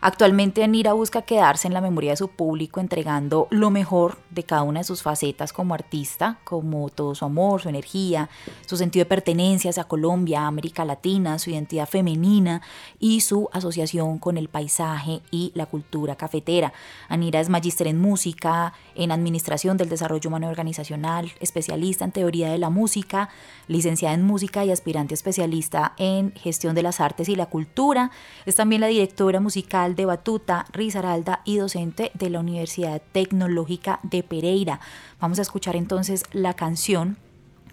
Actualmente 0.03 0.65
Anira 0.65 0.95
busca 0.95 1.23
quedarse 1.23 1.69
en 1.69 1.75
la 1.75 1.83
memoria 1.83 2.13
de 2.13 2.17
su 2.17 2.29
público 2.29 2.81
entregando 2.81 3.49
lo 3.51 3.69
mejor 3.69 4.17
de 4.31 4.45
cada 4.45 4.63
una 4.63 4.81
de 4.81 4.85
sus 4.85 5.03
facetas 5.03 5.53
como 5.53 5.75
artista, 5.75 6.39
como 6.45 6.89
todo 6.89 7.15
su 7.15 7.27
amor, 7.27 7.61
su 7.61 7.69
energía, 7.69 8.31
su 8.65 8.79
sentido 8.79 9.05
de 9.05 9.09
pertenencia 9.11 9.69
hacia 9.69 9.85
Colombia, 9.85 10.47
América 10.47 10.87
Latina, 10.87 11.39
su 11.39 11.51
identidad 11.51 11.87
femenina 11.87 12.63
y 12.99 13.21
su 13.21 13.51
asociación 13.53 14.19
con 14.19 14.39
el 14.39 14.49
paisaje 14.49 15.21
y 15.31 15.53
la 15.55 15.67
cultura 15.67 16.17
cafetera. 16.17 16.73
Anira 17.09 17.41
es 17.41 17.51
magíster 17.51 17.87
en 17.87 18.01
música, 18.01 18.73
en 18.95 19.13
administración 19.13 19.77
del 19.77 19.91
desarrollo 19.91 20.29
humano 20.29 20.49
organizacional, 20.49 21.31
especialista 21.41 22.07
en 22.07 22.13
teoría 22.13 22.51
de 22.51 22.59
la 22.59 22.71
música, 22.71 23.29
licenciada 23.69 24.15
en 24.15 24.23
música 24.23 24.65
y 24.65 24.71
aspirante 24.71 25.13
especialista 25.13 25.93
en 25.99 26.33
gestión 26.37 26.75
de 26.75 26.83
las 26.83 27.01
artes 27.01 27.29
y 27.29 27.37
la 27.37 27.47
cultura. 27.47 28.11
Es 28.47 28.57
también 28.57 28.81
la 28.81 28.87
directora 28.87 29.41
musical 29.41 29.90
de 29.97 30.07
Batuta, 30.07 30.67
Risaralda 30.73 31.43
y 31.45 31.57
docente 31.57 32.11
de 32.15 32.31
la 32.31 32.41
Universidad 32.41 33.03
Tecnológica 33.13 34.01
de 34.03 34.23
Pereira. 34.23 34.81
Vamos 35.21 35.39
a 35.39 35.43
escuchar 35.43 35.77
entonces 35.77 36.25
la 36.33 36.55
canción 36.55 37.17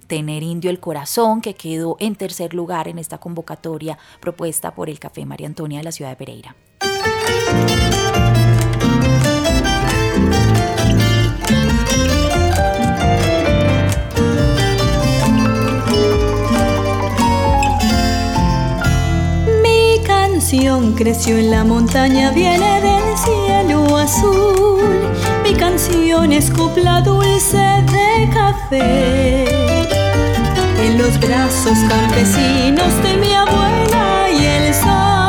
Tener 0.07 0.41
Indio 0.41 0.71
el 0.71 0.79
Corazón, 0.79 1.41
que 1.41 1.53
quedó 1.53 1.97
en 1.99 2.15
tercer 2.15 2.53
lugar 2.53 2.87
en 2.87 2.97
esta 2.97 3.17
convocatoria 3.17 3.97
propuesta 4.21 4.73
por 4.73 4.89
el 4.89 4.99
Café 4.99 5.25
María 5.25 5.47
Antonia 5.47 5.79
de 5.79 5.83
la 5.83 5.91
ciudad 5.91 6.11
de 6.11 6.15
Pereira. 6.15 6.55
Creció 20.95 21.37
en 21.37 21.51
la 21.51 21.65
montaña, 21.65 22.31
viene 22.31 22.79
del 22.79 23.17
cielo 23.17 23.97
azul. 23.97 24.79
Mi 25.43 25.53
canción 25.53 26.31
es 26.31 26.49
copla 26.49 27.01
dulce 27.01 27.57
de 27.57 28.29
café. 28.33 29.43
En 30.85 30.97
los 30.97 31.19
brazos 31.19 31.77
campesinos 31.89 33.03
de 33.03 33.17
mi 33.17 33.33
abuela 33.33 34.29
y 34.31 34.45
el 34.45 34.73
sol, 34.73 35.26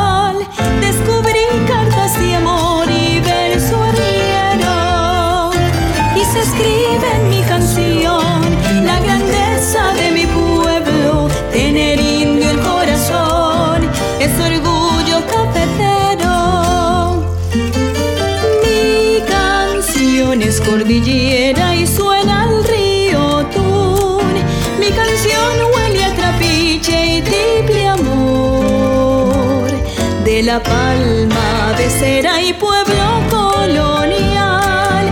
la 30.49 30.59
palma 30.63 31.75
de 31.77 31.87
cera 31.91 32.41
y 32.41 32.53
pueblo 32.53 33.07
colonial. 33.29 35.05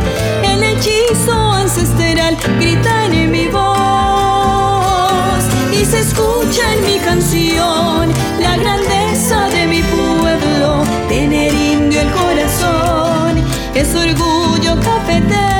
El 0.51 0.63
hechizo 0.63 1.35
ancestral 1.61 2.35
grita 2.59 3.05
en 3.05 3.29
mi 3.29 3.47
voz 3.47 5.43
y 5.79 5.85
se 5.85 5.99
escucha 5.99 6.63
en 6.73 6.81
mi 6.89 6.97
canción 7.09 8.11
la 8.39 8.57
grandeza 8.57 9.47
de 9.49 9.67
mi 9.67 9.83
pueblo, 9.83 10.83
tener 11.07 11.53
indio 11.53 12.01
el 12.01 12.11
corazón, 12.21 13.31
es 13.75 13.93
orgullo 13.93 14.73
cafetero. 14.79 15.57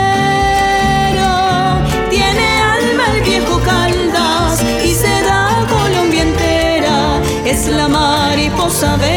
es 7.49 7.67
la 7.67 7.87
mariposa 7.87 8.97
verde, 8.97 9.16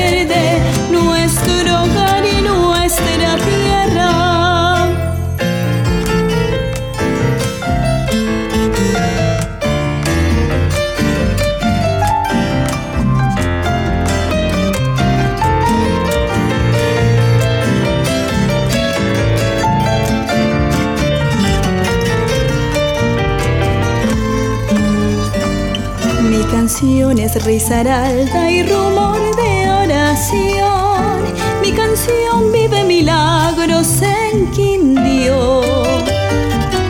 canciones, 27.11 27.45
risa 27.45 27.81
alta 27.81 28.50
y 28.50 28.62
rumor 28.62 29.21
de 29.35 29.69
oración. 29.69 31.25
Mi 31.61 31.73
canción 31.73 32.52
vive 32.52 32.85
milagros 32.85 34.00
en 34.02 34.49
Quindio. 34.52 35.61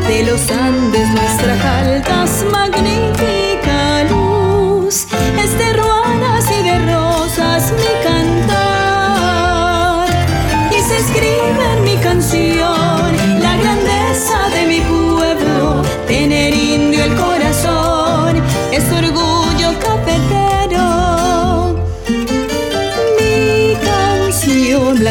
De 0.09 0.25
los 0.25 0.51
Andes 0.51 1.09
nuestras 1.09 1.65
altas 1.65 2.20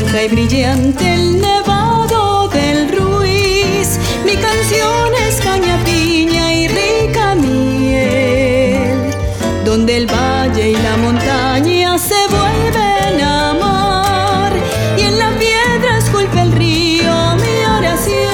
blanca 0.09 0.23
y 0.23 0.27
brillante 0.27 1.13
el 1.13 1.39
nevado 1.39 2.47
del 2.49 2.89
Ruiz. 2.89 3.99
Mi 4.25 4.35
canción 4.35 5.13
es 5.27 5.39
caña 5.41 5.77
piña 5.83 6.53
y 6.53 6.67
rica 6.67 7.35
miel, 7.35 9.11
donde 9.65 9.97
el 9.97 10.07
valle 10.07 10.71
y 10.71 10.75
la 10.75 10.97
montaña 10.97 11.97
se 11.97 12.15
vuelven 12.27 13.21
a 13.21 13.51
amar 13.51 14.53
y 14.97 15.01
en 15.01 15.19
la 15.19 15.29
piedra 15.37 15.97
esculpe 15.97 16.41
el 16.41 16.51
río 16.53 17.35
mi 17.35 17.65
oración 17.77 18.29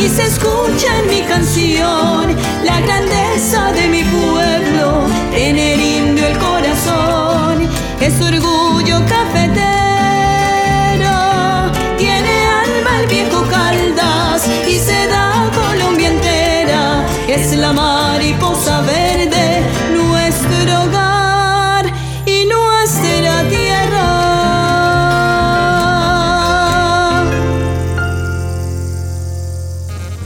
y 0.00 0.08
se 0.08 0.22
escucha 0.24 0.98
en 1.00 1.06
mi 1.08 1.22
canción 1.22 2.36
la 2.64 2.80
grandeza 2.80 3.72
de 3.72 3.88
mi 3.88 4.02
pueblo, 4.04 4.27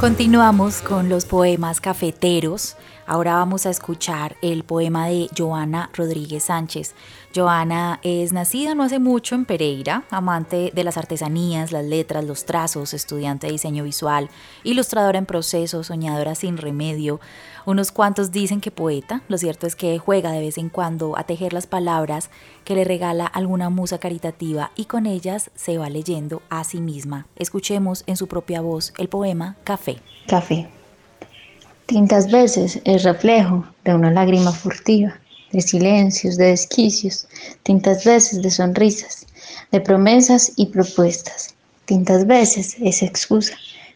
Continuamos 0.02 0.82
con 0.82 1.08
los 1.08 1.26
poemas 1.26 1.80
cafeteros. 1.80 2.74
Ahora 3.06 3.34
vamos 3.34 3.66
a 3.66 3.70
escuchar 3.70 4.34
el 4.42 4.64
poema 4.64 5.06
de 5.06 5.28
Joana 5.38 5.90
Rodríguez 5.94 6.42
Sánchez. 6.42 6.96
Joana 7.34 7.98
es 8.02 8.32
nacida 8.32 8.74
no 8.74 8.82
hace 8.82 8.98
mucho 8.98 9.34
en 9.34 9.46
Pereira, 9.46 10.04
amante 10.10 10.70
de 10.74 10.84
las 10.84 10.98
artesanías, 10.98 11.72
las 11.72 11.84
letras, 11.84 12.24
los 12.24 12.44
trazos, 12.44 12.92
estudiante 12.92 13.46
de 13.46 13.52
diseño 13.52 13.84
visual, 13.84 14.28
ilustradora 14.64 15.18
en 15.18 15.24
proceso, 15.24 15.82
soñadora 15.82 16.34
sin 16.34 16.58
remedio. 16.58 17.20
Unos 17.64 17.90
cuantos 17.90 18.32
dicen 18.32 18.60
que 18.60 18.70
poeta, 18.70 19.22
lo 19.28 19.38
cierto 19.38 19.66
es 19.66 19.76
que 19.76 19.98
juega 19.98 20.32
de 20.32 20.40
vez 20.40 20.58
en 20.58 20.68
cuando 20.68 21.16
a 21.16 21.24
tejer 21.24 21.52
las 21.52 21.66
palabras 21.66 22.28
que 22.64 22.74
le 22.74 22.84
regala 22.84 23.26
alguna 23.26 23.70
musa 23.70 23.98
caritativa 23.98 24.70
y 24.76 24.84
con 24.84 25.06
ellas 25.06 25.50
se 25.54 25.78
va 25.78 25.88
leyendo 25.88 26.42
a 26.50 26.64
sí 26.64 26.80
misma. 26.80 27.26
Escuchemos 27.36 28.04
en 28.06 28.16
su 28.16 28.26
propia 28.26 28.60
voz 28.60 28.92
el 28.98 29.08
poema 29.08 29.56
Café. 29.64 29.98
Café. 30.26 30.68
Tintas 31.86 32.30
veces 32.30 32.80
el 32.84 33.02
reflejo 33.02 33.64
de 33.84 33.94
una 33.94 34.10
lágrima 34.10 34.52
furtiva 34.52 35.21
de 35.52 35.60
silencios, 35.60 36.36
de 36.36 36.46
desquicios, 36.46 37.26
tintas 37.62 38.04
veces 38.04 38.42
de 38.42 38.50
sonrisas, 38.50 39.26
de 39.70 39.80
promesas 39.80 40.52
y 40.56 40.66
propuestas, 40.66 41.54
tintas 41.84 42.26
veces 42.26 42.76
es 42.80 43.02
excusa, 43.02 43.54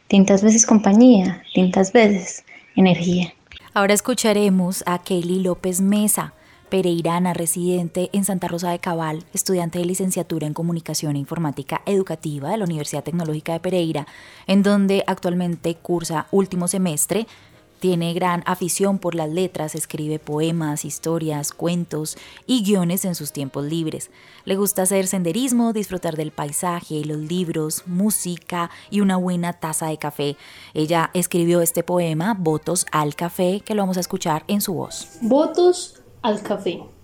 tintas 0.08 0.42
veces 0.42 0.66
compañía, 0.66 1.42
tintas 1.54 1.92
veces 1.92 2.44
energía. 2.76 3.32
Ahora 3.74 3.94
escucharemos 3.94 4.82
a 4.86 5.02
Kelly 5.02 5.40
López 5.40 5.80
Mesa, 5.80 6.32
pereirana 6.68 7.32
residente 7.32 8.10
en 8.12 8.24
Santa 8.24 8.48
Rosa 8.48 8.70
de 8.70 8.78
Cabal, 8.78 9.24
estudiante 9.32 9.78
de 9.78 9.84
licenciatura 9.84 10.46
en 10.46 10.54
Comunicación 10.54 11.16
e 11.16 11.20
Informática 11.20 11.82
Educativa 11.86 12.50
de 12.50 12.58
la 12.58 12.64
Universidad 12.64 13.04
Tecnológica 13.04 13.52
de 13.52 13.60
Pereira, 13.60 14.06
en 14.46 14.62
donde 14.62 15.04
actualmente 15.06 15.74
cursa 15.76 16.26
último 16.30 16.68
semestre 16.68 17.26
tiene 17.78 18.14
gran 18.14 18.42
afición 18.46 18.98
por 18.98 19.14
las 19.14 19.30
letras, 19.30 19.74
escribe 19.74 20.18
poemas, 20.18 20.84
historias, 20.84 21.52
cuentos 21.52 22.16
y 22.46 22.62
guiones 22.62 23.04
en 23.04 23.14
sus 23.14 23.32
tiempos 23.32 23.64
libres. 23.64 24.10
Le 24.44 24.56
gusta 24.56 24.82
hacer 24.82 25.06
senderismo, 25.06 25.72
disfrutar 25.72 26.16
del 26.16 26.30
paisaje, 26.30 27.04
los 27.04 27.18
libros, 27.18 27.82
música 27.86 28.70
y 28.90 29.00
una 29.00 29.16
buena 29.16 29.52
taza 29.52 29.88
de 29.88 29.98
café. 29.98 30.36
Ella 30.74 31.10
escribió 31.14 31.60
este 31.60 31.82
poema, 31.82 32.34
Votos 32.38 32.86
al 32.92 33.14
Café, 33.14 33.62
que 33.64 33.74
lo 33.74 33.82
vamos 33.82 33.96
a 33.96 34.00
escuchar 34.00 34.44
en 34.48 34.60
su 34.60 34.74
voz. 34.74 35.18
Votos 35.20 36.02
al 36.22 36.42
Café 36.42 36.95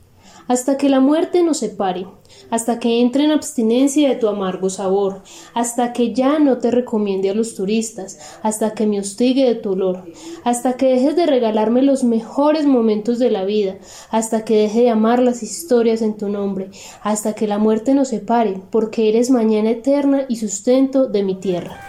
hasta 0.48 0.76
que 0.76 0.88
la 0.88 1.00
muerte 1.00 1.42
nos 1.42 1.58
separe, 1.58 2.06
hasta 2.50 2.78
que 2.78 3.00
entre 3.00 3.24
en 3.24 3.30
abstinencia 3.30 4.08
de 4.08 4.16
tu 4.16 4.28
amargo 4.28 4.70
sabor, 4.70 5.22
hasta 5.54 5.92
que 5.92 6.12
ya 6.12 6.38
no 6.38 6.58
te 6.58 6.70
recomiende 6.70 7.30
a 7.30 7.34
los 7.34 7.54
turistas, 7.54 8.18
hasta 8.42 8.74
que 8.74 8.86
me 8.86 9.00
hostigue 9.00 9.44
de 9.46 9.54
tu 9.54 9.72
olor, 9.72 10.04
hasta 10.44 10.76
que 10.76 10.86
dejes 10.86 11.16
de 11.16 11.26
regalarme 11.26 11.82
los 11.82 12.04
mejores 12.04 12.66
momentos 12.66 13.18
de 13.18 13.30
la 13.30 13.44
vida, 13.44 13.78
hasta 14.10 14.44
que 14.44 14.56
deje 14.56 14.82
de 14.82 14.90
amar 14.90 15.20
las 15.20 15.42
historias 15.42 16.02
en 16.02 16.16
tu 16.16 16.28
nombre, 16.28 16.70
hasta 17.02 17.34
que 17.34 17.46
la 17.46 17.58
muerte 17.58 17.94
nos 17.94 18.08
separe, 18.08 18.60
porque 18.70 19.08
eres 19.08 19.30
mañana 19.30 19.70
eterna 19.70 20.26
y 20.28 20.36
sustento 20.36 21.06
de 21.06 21.22
mi 21.22 21.36
tierra. 21.36 21.80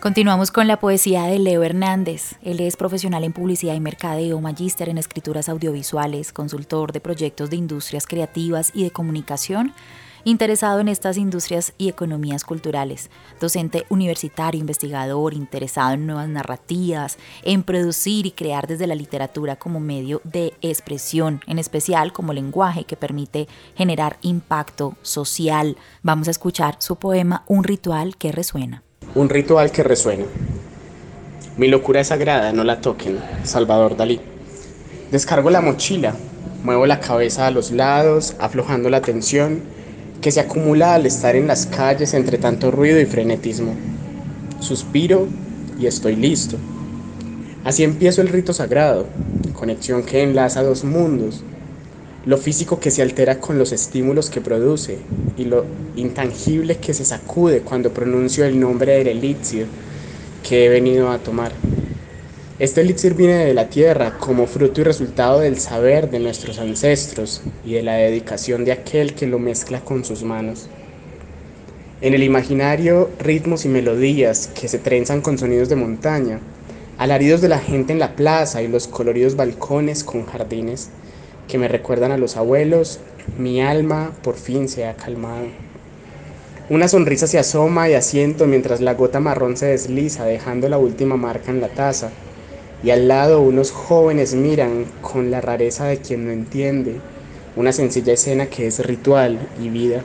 Continuamos 0.00 0.52
con 0.52 0.68
la 0.68 0.78
poesía 0.78 1.24
de 1.24 1.40
Leo 1.40 1.64
Hernández. 1.64 2.36
Él 2.42 2.60
es 2.60 2.76
profesional 2.76 3.24
en 3.24 3.32
publicidad 3.32 3.74
y 3.74 3.80
mercadeo, 3.80 4.40
magíster 4.40 4.88
en 4.88 4.96
escrituras 4.96 5.48
audiovisuales, 5.48 6.32
consultor 6.32 6.92
de 6.92 7.00
proyectos 7.00 7.50
de 7.50 7.56
industrias 7.56 8.06
creativas 8.06 8.70
y 8.72 8.84
de 8.84 8.92
comunicación, 8.92 9.74
interesado 10.22 10.78
en 10.78 10.86
estas 10.86 11.16
industrias 11.16 11.72
y 11.78 11.88
economías 11.88 12.44
culturales, 12.44 13.10
docente 13.40 13.86
universitario, 13.88 14.60
investigador, 14.60 15.34
interesado 15.34 15.94
en 15.94 16.06
nuevas 16.06 16.28
narrativas, 16.28 17.18
en 17.42 17.64
producir 17.64 18.24
y 18.24 18.30
crear 18.30 18.68
desde 18.68 18.86
la 18.86 18.94
literatura 18.94 19.56
como 19.56 19.80
medio 19.80 20.20
de 20.22 20.54
expresión, 20.62 21.40
en 21.48 21.58
especial 21.58 22.12
como 22.12 22.32
lenguaje 22.32 22.84
que 22.84 22.96
permite 22.96 23.48
generar 23.74 24.18
impacto 24.22 24.94
social. 25.02 25.76
Vamos 26.04 26.28
a 26.28 26.30
escuchar 26.30 26.76
su 26.78 26.96
poema 27.00 27.42
Un 27.48 27.64
ritual 27.64 28.16
que 28.16 28.30
resuena. 28.30 28.84
Un 29.14 29.30
ritual 29.30 29.72
que 29.72 29.82
resuena. 29.82 30.24
Mi 31.56 31.66
locura 31.68 32.00
es 32.00 32.08
sagrada, 32.08 32.52
no 32.52 32.62
la 32.62 32.80
toquen. 32.80 33.18
Salvador 33.42 33.96
Dalí. 33.96 34.20
Descargo 35.10 35.48
la 35.48 35.62
mochila, 35.62 36.14
muevo 36.62 36.86
la 36.86 37.00
cabeza 37.00 37.46
a 37.46 37.50
los 37.50 37.70
lados, 37.70 38.36
aflojando 38.38 38.90
la 38.90 39.00
tensión 39.00 39.62
que 40.20 40.30
se 40.30 40.40
acumula 40.40 40.94
al 40.94 41.06
estar 41.06 41.36
en 41.36 41.46
las 41.46 41.66
calles 41.66 42.12
entre 42.12 42.36
tanto 42.36 42.70
ruido 42.70 43.00
y 43.00 43.06
frenetismo. 43.06 43.74
Suspiro 44.60 45.26
y 45.80 45.86
estoy 45.86 46.14
listo. 46.14 46.58
Así 47.64 47.84
empiezo 47.84 48.20
el 48.20 48.28
rito 48.28 48.52
sagrado, 48.52 49.06
conexión 49.54 50.02
que 50.02 50.22
enlaza 50.22 50.62
dos 50.62 50.84
mundos. 50.84 51.42
Lo 52.28 52.36
físico 52.36 52.78
que 52.78 52.90
se 52.90 53.00
altera 53.00 53.40
con 53.40 53.58
los 53.58 53.72
estímulos 53.72 54.28
que 54.28 54.42
produce 54.42 54.98
y 55.38 55.46
lo 55.46 55.64
intangible 55.96 56.76
que 56.76 56.92
se 56.92 57.06
sacude 57.06 57.62
cuando 57.62 57.94
pronuncio 57.94 58.44
el 58.44 58.60
nombre 58.60 58.98
del 58.98 59.06
elixir 59.06 59.66
que 60.46 60.66
he 60.66 60.68
venido 60.68 61.10
a 61.10 61.20
tomar. 61.20 61.52
Este 62.58 62.82
elixir 62.82 63.14
viene 63.14 63.46
de 63.46 63.54
la 63.54 63.70
tierra 63.70 64.18
como 64.18 64.46
fruto 64.46 64.82
y 64.82 64.84
resultado 64.84 65.40
del 65.40 65.58
saber 65.58 66.10
de 66.10 66.18
nuestros 66.18 66.58
ancestros 66.58 67.40
y 67.64 67.72
de 67.72 67.82
la 67.82 67.94
dedicación 67.94 68.66
de 68.66 68.72
aquel 68.72 69.14
que 69.14 69.26
lo 69.26 69.38
mezcla 69.38 69.80
con 69.80 70.04
sus 70.04 70.22
manos. 70.22 70.68
En 72.02 72.12
el 72.12 72.22
imaginario, 72.22 73.08
ritmos 73.18 73.64
y 73.64 73.70
melodías 73.70 74.48
que 74.48 74.68
se 74.68 74.78
trenzan 74.78 75.22
con 75.22 75.38
sonidos 75.38 75.70
de 75.70 75.76
montaña, 75.76 76.40
alaridos 76.98 77.40
de 77.40 77.48
la 77.48 77.58
gente 77.58 77.94
en 77.94 77.98
la 77.98 78.16
plaza 78.16 78.60
y 78.60 78.68
los 78.68 78.86
coloridos 78.86 79.34
balcones 79.34 80.04
con 80.04 80.26
jardines, 80.26 80.90
que 81.48 81.58
me 81.58 81.66
recuerdan 81.66 82.12
a 82.12 82.18
los 82.18 82.36
abuelos, 82.36 83.00
mi 83.38 83.60
alma 83.60 84.12
por 84.22 84.36
fin 84.36 84.68
se 84.68 84.86
ha 84.86 84.94
calmado. 84.94 85.46
Una 86.70 86.86
sonrisa 86.86 87.26
se 87.26 87.38
asoma 87.38 87.88
y 87.88 87.94
asiento 87.94 88.46
mientras 88.46 88.80
la 88.80 88.94
gota 88.94 89.20
marrón 89.20 89.56
se 89.56 89.66
desliza 89.66 90.24
dejando 90.26 90.68
la 90.68 90.78
última 90.78 91.16
marca 91.16 91.50
en 91.50 91.60
la 91.60 91.68
taza, 91.68 92.10
y 92.84 92.90
al 92.90 93.08
lado 93.08 93.40
unos 93.40 93.72
jóvenes 93.72 94.34
miran 94.34 94.84
con 95.00 95.30
la 95.30 95.40
rareza 95.40 95.86
de 95.86 95.98
quien 95.98 96.26
no 96.26 96.30
entiende 96.30 97.00
una 97.56 97.72
sencilla 97.72 98.12
escena 98.12 98.46
que 98.46 98.68
es 98.68 98.78
ritual 98.86 99.38
y 99.60 99.68
vida. 99.68 100.02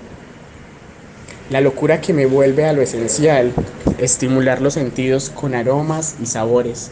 La 1.52 1.62
locura 1.62 2.02
que 2.02 2.14
me 2.14 2.26
vuelve 2.26 2.66
a 2.66 2.74
lo 2.74 2.82
esencial, 2.82 3.54
estimular 4.00 4.60
los 4.60 4.74
sentidos 4.74 5.30
con 5.30 5.54
aromas 5.54 6.16
y 6.20 6.26
sabores, 6.26 6.90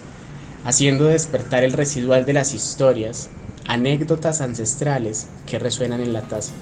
haciendo 0.63 1.05
despertar 1.05 1.63
el 1.63 1.73
residual 1.73 2.25
de 2.25 2.33
las 2.33 2.53
historias, 2.53 3.29
anécdotas 3.67 4.41
ancestrales 4.41 5.27
que 5.45 5.59
resuenan 5.59 6.01
en 6.01 6.13
la 6.13 6.21
taza. 6.21 6.53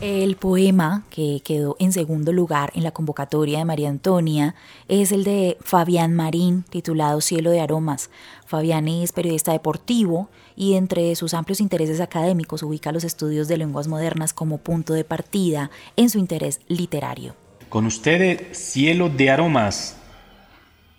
El 0.00 0.36
poema 0.36 1.04
que 1.08 1.40
quedó 1.42 1.76
en 1.78 1.90
segundo 1.90 2.30
lugar 2.30 2.70
en 2.74 2.82
la 2.82 2.90
convocatoria 2.90 3.58
de 3.58 3.64
María 3.64 3.88
Antonia 3.88 4.54
es 4.86 5.12
el 5.12 5.24
de 5.24 5.56
Fabián 5.62 6.14
Marín, 6.14 6.64
titulado 6.68 7.22
Cielo 7.22 7.50
de 7.50 7.60
Aromas. 7.60 8.10
Fabián 8.44 8.86
es 8.86 9.12
periodista 9.12 9.52
deportivo 9.52 10.28
y 10.56 10.74
entre 10.74 11.16
sus 11.16 11.32
amplios 11.32 11.60
intereses 11.60 12.00
académicos 12.00 12.62
ubica 12.62 12.92
los 12.92 13.02
estudios 13.02 13.48
de 13.48 13.56
lenguas 13.56 13.88
modernas 13.88 14.34
como 14.34 14.58
punto 14.58 14.92
de 14.92 15.04
partida 15.04 15.70
en 15.96 16.10
su 16.10 16.18
interés 16.18 16.60
literario. 16.68 17.34
Con 17.70 17.86
ustedes, 17.86 18.58
Cielo 18.58 19.08
de 19.08 19.30
Aromas, 19.30 19.96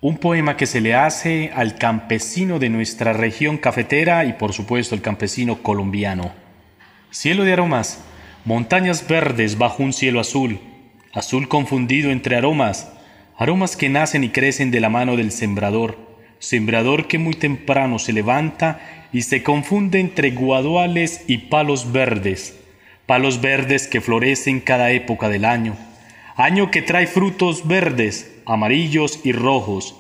un 0.02 0.18
poema 0.18 0.58
que 0.58 0.66
se 0.66 0.82
le 0.82 0.94
hace 0.94 1.52
al 1.56 1.76
campesino 1.76 2.60
de 2.60 2.70
nuestra 2.70 3.14
región 3.14 3.58
cafetera 3.58 4.26
y 4.26 4.34
por 4.34 4.54
supuesto 4.54 4.94
el 4.94 5.02
campesino 5.02 5.64
colombiano. 5.64 6.34
Cielo 7.12 7.44
de 7.44 7.54
aromas, 7.54 8.04
montañas 8.44 9.08
verdes 9.08 9.58
bajo 9.58 9.82
un 9.82 9.94
cielo 9.94 10.20
azul, 10.20 10.60
azul 11.14 11.48
confundido 11.48 12.12
entre 12.12 12.36
aromas, 12.36 12.92
aromas 13.38 13.78
que 13.78 13.90
nacen 13.90 14.24
y 14.24 14.30
crecen 14.30 14.70
de 14.70 14.82
la 14.82 14.90
mano 14.90 15.16
del 15.16 15.32
sembrador, 15.32 15.98
sembrador 16.40 17.08
que 17.08 17.18
muy 17.18 17.34
temprano 17.34 17.98
se 17.98 18.14
levanta 18.14 18.80
y 19.14 19.22
se 19.22 19.44
confunde 19.44 20.00
entre 20.02 20.32
guaduales 20.32 21.24
y 21.28 21.38
palos 21.38 21.94
verdes, 21.94 22.60
palos 23.06 23.40
verdes 23.40 23.88
que 23.88 24.02
florecen 24.02 24.60
cada 24.60 24.92
época 24.92 25.30
del 25.30 25.46
año, 25.46 25.78
año 26.36 26.70
que 26.70 26.82
trae 26.82 27.08
frutos 27.08 27.66
verdes, 27.66 28.35
amarillos 28.46 29.20
y 29.24 29.32
rojos, 29.32 29.96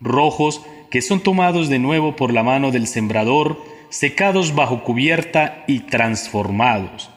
rojos 0.00 0.62
que 0.90 1.02
son 1.02 1.20
tomados 1.20 1.68
de 1.68 1.78
nuevo 1.78 2.16
por 2.16 2.32
la 2.32 2.42
mano 2.42 2.70
del 2.70 2.86
sembrador, 2.86 3.58
secados 3.88 4.54
bajo 4.54 4.84
cubierta 4.84 5.64
y 5.66 5.80
transformados, 5.80 7.10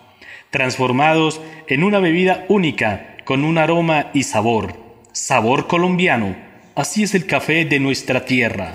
transformados 0.50 1.42
en 1.68 1.84
una 1.84 2.00
bebida 2.00 2.46
única 2.48 3.18
con 3.26 3.44
un 3.44 3.58
aroma 3.58 4.12
y 4.14 4.24
sabor, 4.24 4.76
sabor 5.12 5.68
colombiano. 5.68 6.36
Así 6.76 7.04
es 7.04 7.16
el 7.16 7.26
café 7.26 7.66
de 7.66 7.80
nuestra 7.80 8.26
tierra. 8.26 8.74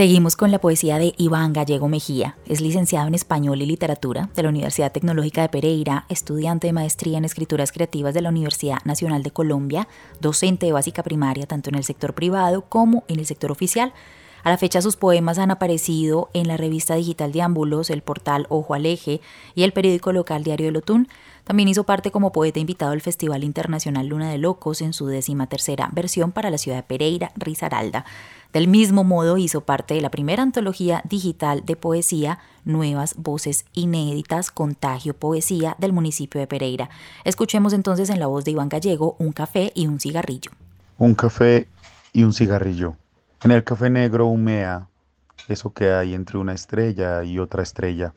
Seguimos 0.00 0.34
con 0.34 0.50
la 0.50 0.62
poesía 0.62 0.98
de 0.98 1.12
Iván 1.18 1.52
Gallego 1.52 1.86
Mejía. 1.86 2.38
Es 2.46 2.62
licenciado 2.62 3.06
en 3.06 3.14
Español 3.14 3.60
y 3.60 3.66
Literatura 3.66 4.30
de 4.34 4.42
la 4.42 4.48
Universidad 4.48 4.92
Tecnológica 4.92 5.42
de 5.42 5.50
Pereira, 5.50 6.06
estudiante 6.08 6.68
de 6.68 6.72
maestría 6.72 7.18
en 7.18 7.26
Escrituras 7.26 7.70
Creativas 7.70 8.14
de 8.14 8.22
la 8.22 8.30
Universidad 8.30 8.78
Nacional 8.86 9.22
de 9.22 9.30
Colombia, 9.30 9.88
docente 10.18 10.64
de 10.64 10.72
básica 10.72 11.02
primaria 11.02 11.44
tanto 11.44 11.68
en 11.68 11.74
el 11.74 11.84
sector 11.84 12.14
privado 12.14 12.62
como 12.62 13.04
en 13.08 13.18
el 13.18 13.26
sector 13.26 13.52
oficial. 13.52 13.92
A 14.42 14.50
la 14.50 14.56
fecha 14.56 14.80
sus 14.80 14.96
poemas 14.96 15.38
han 15.38 15.50
aparecido 15.50 16.30
en 16.32 16.48
la 16.48 16.56
revista 16.56 16.94
digital 16.94 17.32
Diámbulos, 17.32 17.90
el 17.90 18.02
portal 18.02 18.46
Ojo 18.48 18.74
al 18.74 18.86
Eje 18.86 19.20
y 19.54 19.64
el 19.64 19.72
periódico 19.72 20.12
local 20.12 20.44
Diario 20.44 20.66
de 20.66 20.72
Lotún. 20.72 21.08
También 21.44 21.68
hizo 21.68 21.84
parte 21.84 22.10
como 22.10 22.32
poeta 22.32 22.58
invitado 22.60 22.92
al 22.92 23.00
Festival 23.00 23.44
Internacional 23.44 24.06
Luna 24.06 24.30
de 24.30 24.38
Locos 24.38 24.80
en 24.80 24.92
su 24.92 25.06
décima 25.06 25.46
tercera 25.46 25.90
versión 25.92 26.32
para 26.32 26.50
la 26.50 26.58
ciudad 26.58 26.78
de 26.78 26.82
Pereira, 26.84 27.32
Risaralda. 27.36 28.04
Del 28.52 28.66
mismo 28.66 29.04
modo 29.04 29.36
hizo 29.36 29.60
parte 29.60 29.94
de 29.94 30.00
la 30.00 30.10
primera 30.10 30.42
antología 30.42 31.02
digital 31.08 31.64
de 31.64 31.76
poesía 31.76 32.38
Nuevas 32.64 33.14
Voces 33.16 33.64
Inéditas, 33.74 34.50
Contagio 34.50 35.14
Poesía 35.14 35.76
del 35.78 35.92
municipio 35.92 36.40
de 36.40 36.46
Pereira. 36.46 36.90
Escuchemos 37.24 37.72
entonces 37.72 38.10
en 38.10 38.20
la 38.20 38.26
voz 38.26 38.44
de 38.44 38.52
Iván 38.52 38.68
Gallego 38.68 39.16
un 39.18 39.32
café 39.32 39.70
y 39.74 39.86
un 39.86 40.00
cigarrillo. 40.00 40.50
Un 40.98 41.14
café 41.14 41.68
y 42.12 42.24
un 42.24 42.32
cigarrillo. 42.32 42.96
En 43.42 43.52
el 43.52 43.64
café 43.64 43.88
negro 43.88 44.26
humea 44.26 44.88
eso 45.48 45.72
que 45.72 45.92
hay 45.92 46.12
entre 46.12 46.36
una 46.36 46.52
estrella 46.52 47.24
y 47.24 47.38
otra 47.38 47.62
estrella. 47.62 48.12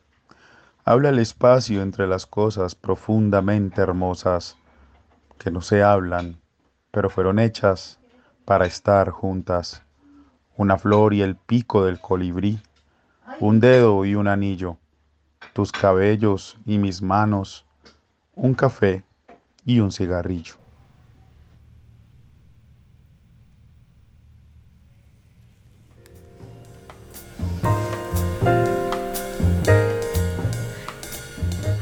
Habla 0.84 1.10
el 1.10 1.20
espacio 1.20 1.82
entre 1.82 2.08
las 2.08 2.26
cosas 2.26 2.76
profundamente 2.76 3.82
hermosas 3.82 4.58
que 5.38 5.50
no 5.50 5.62
se 5.62 5.82
hablan, 5.82 6.42
pero 6.92 7.10
fueron 7.10 7.40
hechas 7.40 8.00
para 8.44 8.66
estar 8.66 9.12
juntas 9.12 9.82
una 10.58 10.78
flor 10.78 11.14
y 11.14 11.22
el 11.22 11.38
pico 11.38 11.86
del 11.86 12.02
colibrí, 12.02 12.60
un 13.40 13.62
dedo 13.62 14.04
y 14.04 14.16
un 14.16 14.28
anillo, 14.28 14.78
tus 15.54 15.72
cabellos 15.72 16.58
y 16.66 16.80
mis 16.80 17.02
manos, 17.02 17.66
un 18.36 18.54
café 18.54 19.04
y 19.66 19.80
un 19.80 19.94
cigarrillo. 19.94 20.62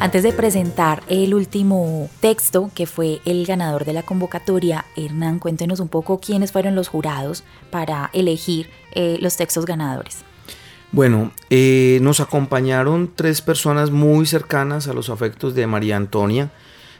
Antes 0.01 0.23
de 0.23 0.33
presentar 0.33 1.03
el 1.09 1.35
último 1.35 2.09
texto, 2.21 2.71
que 2.73 2.87
fue 2.87 3.21
el 3.23 3.45
ganador 3.45 3.85
de 3.85 3.93
la 3.93 4.01
convocatoria, 4.01 4.83
Hernán, 4.95 5.37
cuéntenos 5.37 5.79
un 5.79 5.89
poco 5.89 6.19
quiénes 6.19 6.51
fueron 6.51 6.73
los 6.73 6.87
jurados 6.87 7.43
para 7.69 8.09
elegir 8.11 8.71
eh, 8.93 9.19
los 9.21 9.37
textos 9.37 9.67
ganadores. 9.67 10.25
Bueno, 10.91 11.31
eh, 11.51 11.99
nos 12.01 12.19
acompañaron 12.19 13.11
tres 13.15 13.43
personas 13.43 13.91
muy 13.91 14.25
cercanas 14.25 14.87
a 14.87 14.93
los 14.93 15.11
afectos 15.11 15.53
de 15.53 15.67
María 15.67 15.97
Antonia. 15.97 16.49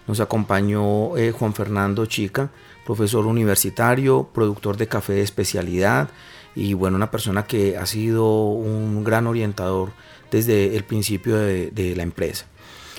Nos 0.05 0.19
acompañó 0.19 1.17
eh, 1.17 1.31
Juan 1.31 1.55
Fernando 1.55 2.05
Chica, 2.05 2.51
profesor 2.85 3.25
universitario, 3.25 4.29
productor 4.31 4.77
de 4.77 4.87
café 4.87 5.13
de 5.13 5.21
especialidad 5.23 6.09
y 6.53 6.75
bueno, 6.75 6.97
una 6.97 7.09
persona 7.09 7.47
que 7.47 7.77
ha 7.77 7.87
sido 7.87 8.43
un 8.51 9.03
gran 9.03 9.25
orientador 9.25 9.89
desde 10.29 10.75
el 10.77 10.83
principio 10.83 11.37
de 11.37 11.93
la 11.95 12.03
empresa. 12.03 12.45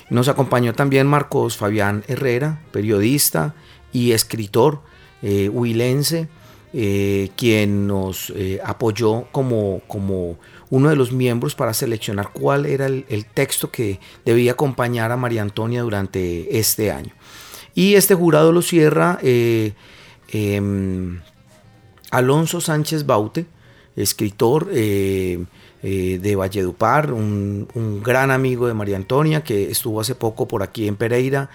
Nos 0.09 0.27
acompañó 0.27 0.73
también 0.73 1.07
Marcos 1.07 1.57
Fabián 1.57 2.03
Herrera, 2.07 2.61
periodista 2.71 3.55
y 3.91 4.11
escritor 4.11 4.81
eh, 5.21 5.49
huilense, 5.49 6.27
eh, 6.73 7.29
quien 7.35 7.87
nos 7.87 8.31
eh, 8.35 8.59
apoyó 8.65 9.27
como, 9.31 9.81
como 9.87 10.37
uno 10.69 10.89
de 10.89 10.95
los 10.95 11.11
miembros 11.11 11.55
para 11.55 11.73
seleccionar 11.73 12.31
cuál 12.33 12.65
era 12.65 12.87
el, 12.87 13.25
texto 13.33 13.69
que 13.69 13.99
debía 14.25 14.53
acompañar 14.53 15.11
a 15.11 15.17
María 15.17 15.41
Antonia 15.43 15.83
durante 15.83 16.59
este 16.59 16.91
año. 16.91 17.13
Y 17.75 17.95
este 17.95 18.15
jurado 18.15 18.51
lo 18.51 18.61
cierra 18.61 19.19
em, 19.21 21.19
Alonso 22.11 22.61
Sánchez 22.61 23.05
Baute, 23.05 23.45
escritor 23.95 24.69
eh, 24.71 25.43
de 25.83 26.35
Valledupar, 26.37 27.11
un, 27.11 27.67
gran 28.03 28.31
amigo 28.31 28.67
de 28.67 28.73
María 28.73 28.95
Antonia 28.95 29.43
que 29.43 29.69
estuvo 29.69 29.99
hace 29.99 30.15
poco 30.15 30.47
por 30.47 30.63
aquí 30.63 30.87
en 30.87 30.95
Pereira, 30.95 31.49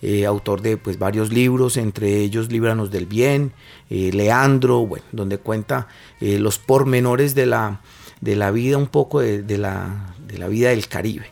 eh, 0.00 0.24
autor 0.24 0.62
de 0.62 0.78
pues, 0.78 0.98
varios 0.98 1.30
libros, 1.30 1.76
entre 1.76 2.20
ellos 2.20 2.50
Líbranos 2.50 2.90
del 2.90 3.06
Bien, 3.06 3.52
eh, 3.90 4.10
Leandro, 4.12 4.86
bueno, 4.86 5.04
donde 5.12 5.38
cuenta 5.38 5.88
los 6.20 6.58
pormenores 6.58 7.34
de 7.34 7.44
la, 7.44 7.80
de 8.22 8.36
la 8.36 8.50
vida, 8.50 8.78
un 8.78 8.86
poco 8.86 9.20
de, 9.20 9.58
la, 9.58 10.14
de 10.26 10.38
la 10.38 10.48
vida 10.48 10.70
del 10.70 10.88
Caribe. 10.88 11.26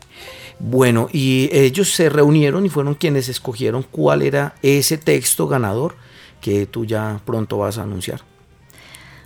Bueno, 0.58 1.08
y 1.12 1.48
ellos 1.52 1.90
se 1.90 2.08
reunieron 2.08 2.64
y 2.64 2.68
fueron 2.68 2.94
quienes 2.94 3.28
escogieron 3.28 3.82
cuál 3.82 4.22
era 4.22 4.54
ese 4.62 4.96
texto 4.96 5.48
ganador 5.48 5.96
que 6.40 6.66
tú 6.66 6.84
ya 6.84 7.20
pronto 7.24 7.58
vas 7.58 7.78
a 7.78 7.82
anunciar. 7.82 8.20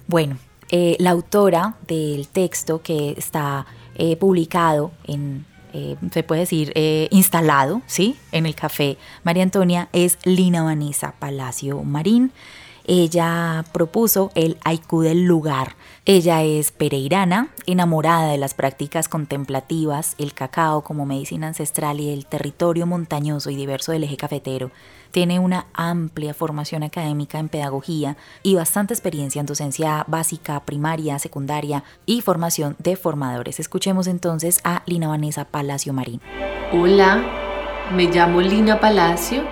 Bueno, 0.06 0.38
Eh, 0.70 0.96
la 0.98 1.10
autora 1.10 1.76
del 1.86 2.26
texto 2.26 2.82
que 2.82 3.14
está 3.16 3.66
eh, 3.94 4.16
publicado 4.16 4.90
en, 5.04 5.46
eh, 5.72 5.96
se 6.12 6.22
puede 6.24 6.40
decir, 6.40 6.72
instalado, 7.10 7.82
¿sí? 7.86 8.16
En 8.32 8.46
el 8.46 8.54
café 8.54 8.98
María 9.22 9.44
Antonia 9.44 9.88
es 9.92 10.18
Lina 10.24 10.62
Vanessa 10.64 11.14
Palacio 11.18 11.82
Marín. 11.82 12.32
Ella 12.88 13.64
propuso 13.72 14.30
el 14.36 14.58
haiku 14.64 15.00
del 15.00 15.24
lugar. 15.24 15.74
Ella 16.04 16.44
es 16.44 16.70
pereirana, 16.70 17.48
enamorada 17.66 18.30
de 18.30 18.38
las 18.38 18.54
prácticas 18.54 19.08
contemplativas, 19.08 20.14
el 20.18 20.34
cacao 20.34 20.82
como 20.82 21.04
medicina 21.04 21.48
ancestral 21.48 21.98
y 21.98 22.12
el 22.12 22.26
territorio 22.26 22.86
montañoso 22.86 23.50
y 23.50 23.56
diverso 23.56 23.90
del 23.90 24.04
eje 24.04 24.16
cafetero. 24.16 24.70
Tiene 25.10 25.40
una 25.40 25.66
amplia 25.74 26.32
formación 26.32 26.84
académica 26.84 27.40
en 27.40 27.48
pedagogía 27.48 28.16
y 28.44 28.54
bastante 28.54 28.94
experiencia 28.94 29.40
en 29.40 29.46
docencia 29.46 30.04
básica, 30.06 30.60
primaria, 30.60 31.18
secundaria 31.18 31.82
y 32.06 32.20
formación 32.20 32.76
de 32.78 32.94
formadores. 32.94 33.58
Escuchemos 33.58 34.06
entonces 34.06 34.60
a 34.62 34.84
Lina 34.86 35.08
Vanessa 35.08 35.44
Palacio 35.44 35.92
Marín. 35.92 36.20
Hola, 36.72 37.24
me 37.92 38.04
llamo 38.04 38.40
Lina 38.40 38.78
Palacio 38.78 39.42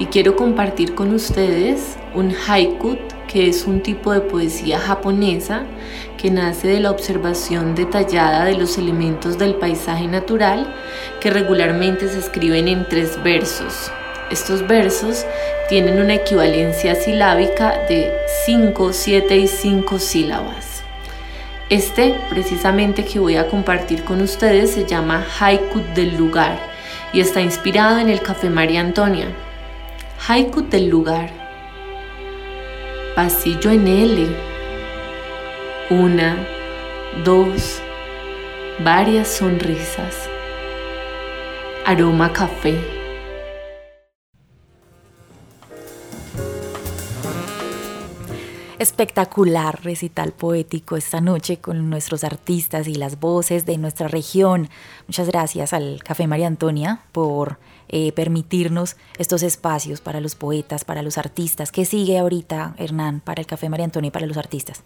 y 0.00 0.06
quiero 0.06 0.34
compartir 0.34 0.94
con 0.94 1.12
ustedes 1.14 1.96
un 2.14 2.34
haiku, 2.34 2.96
que 3.28 3.48
es 3.48 3.66
un 3.66 3.82
tipo 3.82 4.12
de 4.12 4.22
poesía 4.22 4.80
japonesa 4.80 5.64
que 6.16 6.30
nace 6.30 6.68
de 6.68 6.80
la 6.80 6.90
observación 6.90 7.74
detallada 7.74 8.46
de 8.46 8.54
los 8.54 8.78
elementos 8.78 9.38
del 9.38 9.54
paisaje 9.54 10.08
natural 10.08 10.74
que 11.20 11.30
regularmente 11.30 12.08
se 12.08 12.18
escriben 12.18 12.66
en 12.66 12.88
tres 12.88 13.22
versos. 13.22 13.92
Estos 14.30 14.66
versos 14.66 15.26
tienen 15.68 16.00
una 16.00 16.14
equivalencia 16.14 16.94
silábica 16.94 17.84
de 17.88 18.10
5, 18.46 18.92
7 18.94 19.36
y 19.36 19.48
5 19.48 19.98
sílabas. 19.98 20.82
Este, 21.68 22.14
precisamente 22.30 23.04
que 23.04 23.18
voy 23.18 23.36
a 23.36 23.48
compartir 23.48 24.02
con 24.04 24.22
ustedes, 24.22 24.70
se 24.70 24.86
llama 24.86 25.26
Haiku 25.38 25.82
del 25.94 26.16
lugar 26.16 26.58
y 27.12 27.20
está 27.20 27.42
inspirado 27.42 27.98
en 27.98 28.08
el 28.08 28.22
Café 28.22 28.48
María 28.48 28.80
Antonia. 28.80 29.26
Haiku 30.28 30.60
del 30.60 30.88
lugar. 30.88 31.30
Pasillo 33.16 33.70
en 33.70 33.88
L. 33.88 34.26
Una, 35.88 36.36
dos, 37.24 37.80
varias 38.84 39.28
sonrisas. 39.28 40.28
Aroma 41.86 42.32
café. 42.32 43.00
espectacular 48.80 49.84
recital 49.84 50.32
poético 50.32 50.96
esta 50.96 51.20
noche 51.20 51.58
con 51.58 51.90
nuestros 51.90 52.24
artistas 52.24 52.88
y 52.88 52.94
las 52.94 53.20
voces 53.20 53.66
de 53.66 53.76
nuestra 53.76 54.08
región. 54.08 54.70
Muchas 55.06 55.28
gracias 55.28 55.74
al 55.74 56.02
Café 56.02 56.26
María 56.26 56.46
Antonia 56.46 57.02
por 57.12 57.58
eh, 57.92 58.12
permitirnos 58.12 58.96
estos 59.18 59.42
espacios 59.42 60.00
para 60.00 60.20
los 60.20 60.34
poetas, 60.34 60.84
para 60.84 61.02
los 61.02 61.18
artistas. 61.18 61.72
¿Qué 61.72 61.84
sigue 61.84 62.18
ahorita, 62.18 62.74
Hernán, 62.78 63.20
para 63.20 63.40
el 63.40 63.46
Café 63.46 63.68
María 63.68 63.84
Antonia 63.84 64.08
y 64.08 64.10
para 64.12 64.26
los 64.26 64.36
artistas? 64.36 64.82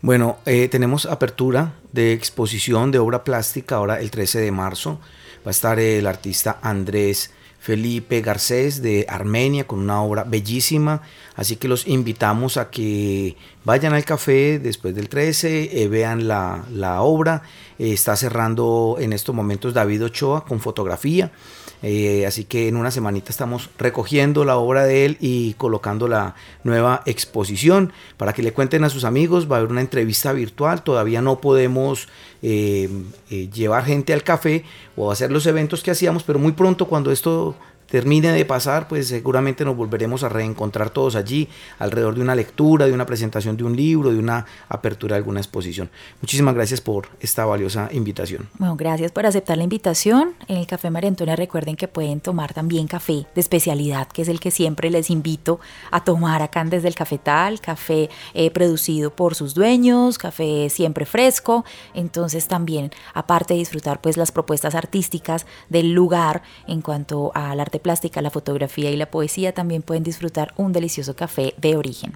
Bueno, 0.00 0.38
eh, 0.46 0.68
tenemos 0.68 1.06
apertura 1.06 1.74
de 1.92 2.12
exposición 2.12 2.90
de 2.90 2.98
obra 2.98 3.24
plástica 3.24 3.76
ahora 3.76 4.00
el 4.00 4.10
13 4.10 4.40
de 4.40 4.50
marzo. 4.52 5.00
Va 5.46 5.48
a 5.48 5.50
estar 5.50 5.78
el 5.78 6.06
artista 6.06 6.58
Andrés 6.62 7.30
Felipe 7.66 8.20
Garcés 8.20 8.80
de 8.80 9.06
Armenia 9.08 9.66
con 9.66 9.80
una 9.80 10.00
obra 10.00 10.22
bellísima. 10.22 11.02
Así 11.34 11.56
que 11.56 11.66
los 11.66 11.88
invitamos 11.88 12.58
a 12.58 12.70
que 12.70 13.36
vayan 13.64 13.92
al 13.92 14.04
café 14.04 14.60
después 14.60 14.94
del 14.94 15.08
13, 15.08 15.82
eh, 15.82 15.88
vean 15.88 16.28
la, 16.28 17.02
obra. 17.02 17.42
Eh, 17.78 17.92
está 17.92 18.14
cerrando 18.14 18.98
en 19.00 19.12
estos 19.12 19.34
momentos 19.34 19.74
David 19.74 20.04
Ochoa 20.04 20.44
con 20.44 20.60
fotografía. 20.60 21.32
Eh, 21.82 22.26
así 22.26 22.44
que 22.44 22.68
en 22.68 22.76
una 22.76 22.90
semanita 22.90 23.30
estamos 23.30 23.70
recogiendo 23.78 24.44
la 24.44 24.56
obra 24.56 24.84
de 24.84 25.04
él 25.04 25.16
y 25.20 25.54
colocando 25.54 26.08
la 26.08 26.34
nueva 26.64 27.02
exposición 27.06 27.92
para 28.16 28.32
que 28.32 28.42
le 28.42 28.52
cuenten 28.52 28.84
a 28.84 28.88
sus 28.88 29.04
amigos. 29.04 29.50
Va 29.50 29.56
a 29.56 29.58
haber 29.60 29.70
una 29.70 29.80
entrevista 29.80 30.32
virtual. 30.32 30.82
Todavía 30.82 31.22
no 31.22 31.40
podemos 31.40 32.08
llevar 32.42 33.84
gente 33.84 34.12
al 34.12 34.22
café 34.22 34.64
o 34.94 35.10
hacer 35.10 35.32
los 35.32 35.46
eventos 35.46 35.82
que 35.82 35.90
hacíamos, 35.90 36.22
pero 36.22 36.38
muy 36.38 36.52
pronto 36.52 36.86
cuando 36.86 37.10
esto 37.10 37.56
termine 37.88 38.32
de 38.32 38.44
pasar, 38.44 38.88
pues 38.88 39.08
seguramente 39.08 39.64
nos 39.64 39.76
volveremos 39.76 40.24
a 40.24 40.28
reencontrar 40.28 40.90
todos 40.90 41.16
allí 41.16 41.48
alrededor 41.78 42.16
de 42.16 42.20
una 42.20 42.34
lectura, 42.34 42.86
de 42.86 42.92
una 42.92 43.06
presentación 43.06 43.56
de 43.56 43.64
un 43.64 43.76
libro, 43.76 44.10
de 44.10 44.18
una 44.18 44.44
apertura 44.68 45.14
de 45.14 45.18
alguna 45.18 45.40
exposición. 45.40 45.88
Muchísimas 46.20 46.54
gracias 46.54 46.80
por 46.80 47.08
esta 47.20 47.44
valiosa 47.44 47.88
invitación. 47.92 48.48
Bueno, 48.58 48.76
gracias 48.76 49.12
por 49.12 49.26
aceptar 49.26 49.56
la 49.56 49.64
invitación. 49.64 50.34
En 50.48 50.56
el 50.58 50.66
Café 50.66 50.90
María 50.90 51.08
Antonia 51.08 51.36
recuerden 51.36 51.76
que 51.76 51.88
pueden 51.88 52.20
tomar 52.20 52.52
también 52.52 52.86
café 52.86 53.26
de 53.34 53.40
especialidad, 53.40 54.08
que 54.08 54.22
es 54.22 54.28
el 54.28 54.40
que 54.40 54.50
siempre 54.50 54.90
les 54.90 55.10
invito 55.10 55.60
a 55.90 56.02
tomar 56.02 56.42
acá 56.42 56.56
desde 56.64 56.88
el 56.88 56.94
cafetal, 56.94 57.60
café 57.60 58.08
eh, 58.32 58.50
producido 58.50 59.14
por 59.14 59.34
sus 59.34 59.52
dueños, 59.52 60.16
café 60.16 60.70
siempre 60.70 61.04
fresco. 61.04 61.64
Entonces 61.92 62.48
también, 62.48 62.90
aparte 63.12 63.54
de 63.54 63.58
disfrutar 63.58 64.00
pues 64.00 64.16
las 64.16 64.32
propuestas 64.32 64.74
artísticas 64.74 65.46
del 65.68 65.92
lugar 65.92 66.42
en 66.66 66.80
cuanto 66.80 67.30
al 67.34 67.60
plástica, 67.80 68.22
la 68.22 68.30
fotografía 68.30 68.90
y 68.90 68.96
la 68.96 69.10
poesía, 69.10 69.52
también 69.52 69.82
pueden 69.82 70.02
disfrutar 70.02 70.52
un 70.56 70.72
delicioso 70.72 71.14
café 71.14 71.54
de 71.58 71.76
origen. 71.76 72.12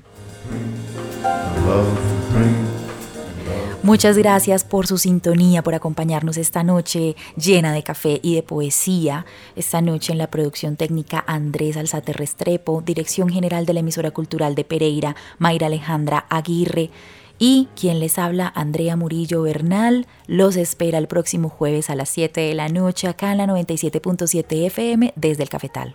Muchas 3.82 4.18
gracias 4.18 4.62
por 4.62 4.86
su 4.86 4.98
sintonía, 4.98 5.62
por 5.62 5.74
acompañarnos 5.74 6.36
esta 6.36 6.62
noche 6.62 7.16
llena 7.36 7.72
de 7.72 7.82
café 7.82 8.20
y 8.22 8.34
de 8.34 8.42
poesía. 8.42 9.24
Esta 9.56 9.80
noche 9.80 10.12
en 10.12 10.18
la 10.18 10.30
producción 10.30 10.76
técnica 10.76 11.24
Andrés 11.26 11.78
Alzate 11.78 12.12
Restrepo, 12.12 12.82
dirección 12.82 13.30
general 13.30 13.64
de 13.64 13.72
la 13.72 13.80
emisora 13.80 14.10
cultural 14.10 14.54
de 14.54 14.64
Pereira, 14.64 15.16
Mayra 15.38 15.68
Alejandra 15.68 16.26
Aguirre. 16.28 16.90
Y 17.42 17.68
quien 17.74 18.00
les 18.00 18.18
habla, 18.18 18.52
Andrea 18.54 18.96
Murillo 18.96 19.40
Bernal, 19.40 20.06
los 20.26 20.56
espera 20.56 20.98
el 20.98 21.08
próximo 21.08 21.48
jueves 21.48 21.88
a 21.88 21.94
las 21.94 22.10
7 22.10 22.38
de 22.38 22.54
la 22.54 22.68
noche 22.68 23.08
acá 23.08 23.32
en 23.32 23.38
la 23.38 23.46
97.7 23.46 24.66
FM 24.66 25.14
desde 25.16 25.42
el 25.42 25.48
Cafetal. 25.48 25.94